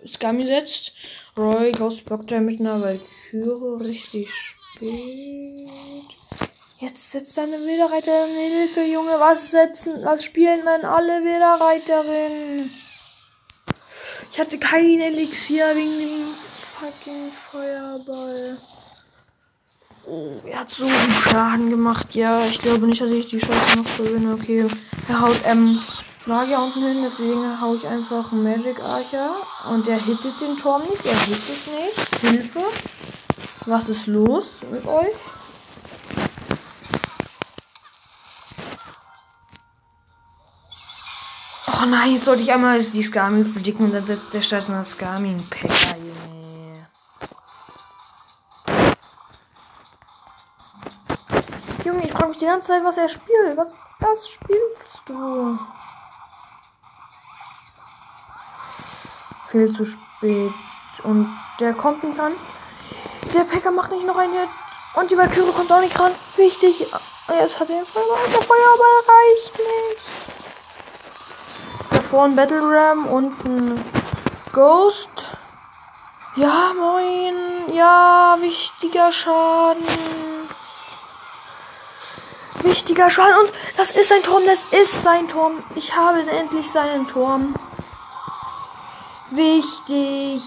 Scummy 0.08 0.46
setzt. 0.46 0.94
Royal 1.38 1.74
Ghost 1.74 2.06
blockt 2.06 2.32
er 2.32 2.40
mit 2.40 2.62
einer 2.62 2.82
Valkyrie 2.82 3.84
richtig 3.84 4.30
spät. 4.32 6.23
Jetzt 6.84 7.12
setzt 7.14 7.38
deine 7.38 7.62
Wilderreiter 7.62 8.28
in 8.28 8.36
Hilfe, 8.36 8.82
Junge. 8.82 9.18
Was 9.18 9.52
setzen, 9.52 10.04
was 10.04 10.22
spielen 10.22 10.66
denn 10.66 10.84
alle 10.84 11.24
Wilderreiterinnen? 11.24 12.70
Ich 14.30 14.38
hatte 14.38 14.58
kein 14.58 15.00
Elixier 15.00 15.74
wegen 15.78 15.98
dem 15.98 16.34
fucking 16.36 17.32
Feuerball. 17.32 18.58
Oh, 20.06 20.34
er 20.46 20.60
hat 20.60 20.72
so 20.72 20.84
einen 20.84 21.12
Schaden 21.12 21.70
gemacht. 21.70 22.14
Ja, 22.16 22.46
ich 22.48 22.60
glaube 22.60 22.86
nicht, 22.86 23.02
dass 23.02 23.08
ich 23.12 23.28
die 23.28 23.40
Scheiße 23.40 23.78
noch 23.78 23.98
gewinne. 23.98 24.34
Okay, 24.34 24.68
er 25.08 25.22
haut 25.22 25.40
ähm, 25.46 25.80
Magier 26.26 26.60
unten 26.60 26.84
hin, 26.86 27.02
deswegen 27.02 27.62
hau 27.62 27.76
ich 27.76 27.88
einfach 27.88 28.30
Magic 28.34 28.82
Archer. 28.82 29.38
Und 29.70 29.88
der 29.88 30.04
hittet 30.04 30.42
den 30.42 30.58
Turm 30.58 30.82
nicht, 30.82 31.06
er 31.06 31.18
hittet 31.18 31.62
nicht. 31.66 32.20
Hilfe. 32.20 32.60
Was 33.68 33.88
ist 33.88 34.06
los 34.06 34.44
mit 34.70 34.86
euch? 34.86 35.16
Oh 41.84 41.86
nein, 41.86 42.14
jetzt 42.14 42.24
sollte 42.24 42.42
ich 42.42 42.54
einmal 42.54 42.82
die 42.82 43.04
Skami 43.04 43.44
predikten 43.44 43.88
und 43.88 43.92
dann 43.92 44.06
setzt 44.06 44.34
der 44.34 44.42
statt 44.42 44.70
einer 44.70 44.86
Skami 44.86 45.32
ein 45.32 45.50
Packer, 45.50 45.98
Junge. 45.98 46.88
Junge, 51.84 52.06
ich 52.06 52.12
frage 52.14 52.28
mich 52.28 52.38
die 52.38 52.46
ganze 52.46 52.68
Zeit, 52.68 52.86
was 52.86 52.96
er 52.96 53.10
spielt. 53.10 53.58
Was, 53.58 53.76
was 54.00 54.30
spielst 54.30 55.02
du? 55.08 55.60
Viel 59.50 59.76
zu 59.76 59.84
spät. 59.84 60.54
Und 61.04 61.28
der 61.60 61.74
kommt 61.74 62.02
nicht 62.06 62.18
ran. 62.18 62.32
Der 63.34 63.44
Packer 63.44 63.72
macht 63.72 63.92
nicht 63.92 64.08
noch 64.08 64.16
einen 64.16 64.32
Hit. 64.32 64.50
Und 64.96 65.12
die 65.12 65.18
Valkyrie 65.18 65.52
kommt 65.52 65.70
auch 65.70 65.82
nicht 65.82 66.00
ran. 66.00 66.14
Wichtig. 66.38 66.88
Jetzt 67.28 67.60
hat 67.60 67.70
er 67.70 67.76
den 67.76 67.86
Feuerball. 67.86 68.20
Der 68.32 68.42
Feuerball 68.42 69.04
reicht 69.06 69.58
nicht 69.58 70.43
vorne 72.14 72.36
Battle 72.36 72.62
Ram 72.62 73.08
und 73.08 73.44
ein 73.44 73.84
Ghost. 74.52 75.10
Ja, 76.36 76.72
moin. 76.78 77.74
Ja, 77.74 78.38
wichtiger 78.40 79.12
Schaden. 79.12 79.84
Wichtiger 82.62 83.10
Schaden. 83.10 83.34
Und 83.40 83.52
das 83.78 83.90
ist 83.90 84.10
sein 84.10 84.22
Turm. 84.22 84.44
Das 84.46 84.64
ist 84.66 85.02
sein 85.02 85.28
Turm. 85.28 85.64
Ich 85.74 85.98
habe 85.98 86.20
endlich 86.30 86.70
seinen 86.70 87.08
Turm. 87.08 87.56
Wichtig. 89.32 90.44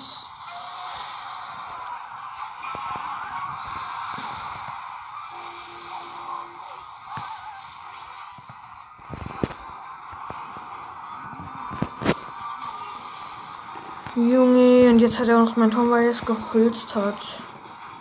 Junge, 14.17 14.89
und 14.89 14.99
jetzt 14.99 15.19
hat 15.19 15.29
er 15.29 15.39
noch 15.39 15.57
mein 15.57 15.71
Turm, 15.71 15.91
weil 15.91 16.05
er 16.05 16.11
es 16.11 16.25
gehülzt 16.25 16.95
hat. 16.95 17.17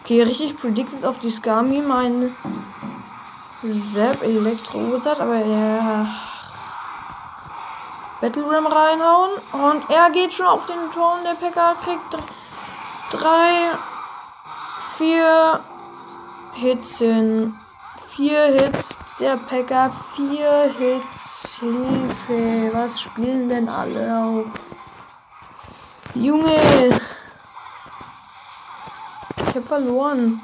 Okay, 0.01 0.21
richtig 0.21 0.56
predicted 0.56 1.06
auf 1.06 1.19
die 1.19 1.30
Skami 1.30 1.82
mein 1.82 2.34
Sepp 3.63 4.23
Elektro 4.23 5.01
hat, 5.04 5.19
aber 5.19 5.36
er 5.36 6.08
Battle 8.21 8.49
Ram 8.49 8.65
reinhauen 8.65 9.32
und 9.51 9.89
er 9.89 10.10
geht 10.10 10.34
schon 10.34 10.45
auf 10.45 10.65
den 10.67 10.89
Turm. 10.93 11.19
Der 11.25 11.34
Packer 11.34 11.75
kriegt 11.84 12.17
drei, 13.12 13.71
vier 14.95 15.60
Hits 16.54 16.97
hin. 16.97 17.56
Vier 18.08 18.45
Hits. 18.54 18.95
Der 19.19 19.36
Packer, 19.36 19.91
vier 20.15 20.71
Hits. 20.78 21.60
Hilfe. 21.60 22.69
Was 22.73 23.01
spielen 23.01 23.49
denn 23.49 23.69
alle 23.69 24.17
auf? 24.17 24.64
Junge! 26.15 27.01
Ich 29.36 29.56
hab 29.56 29.67
verloren. 29.67 30.41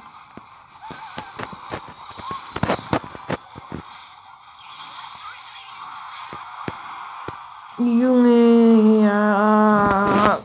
Junge, 7.78 9.06
ja. 9.06 10.40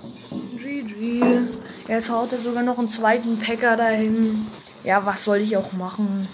GG. 0.57 1.41
Jetzt 1.89 2.09
haut 2.09 2.33
er 2.33 2.39
sogar 2.39 2.63
noch 2.63 2.79
einen 2.79 2.89
zweiten 2.89 3.39
Packer 3.41 3.77
dahin. 3.77 4.47
Ja, 4.85 5.05
was 5.05 5.25
soll 5.25 5.39
ich 5.39 5.57
auch 5.57 5.73
machen? 5.73 6.29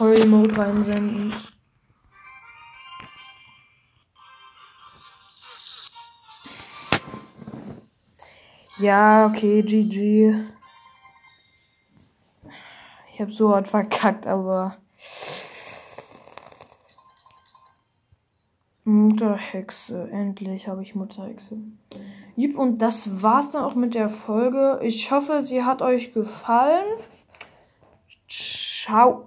Heul-Mode 0.00 0.58
reinsenden. 0.58 1.51
Ja, 8.82 9.26
okay, 9.26 9.62
GG. 9.62 10.34
Ich 13.12 13.20
habe 13.20 13.30
so 13.30 13.54
hart 13.54 13.68
verkackt, 13.68 14.26
aber. 14.26 14.76
Mutterhexe. 18.82 20.08
Endlich 20.10 20.66
habe 20.66 20.82
ich 20.82 20.96
Mutterhexe. 20.96 21.58
Jupp, 22.34 22.58
und 22.58 22.78
das 22.78 23.22
war's 23.22 23.50
dann 23.50 23.62
auch 23.62 23.76
mit 23.76 23.94
der 23.94 24.08
Folge. 24.08 24.80
Ich 24.82 25.12
hoffe, 25.12 25.44
sie 25.44 25.62
hat 25.62 25.80
euch 25.80 26.12
gefallen. 26.12 26.84
Ciao. 28.28 29.20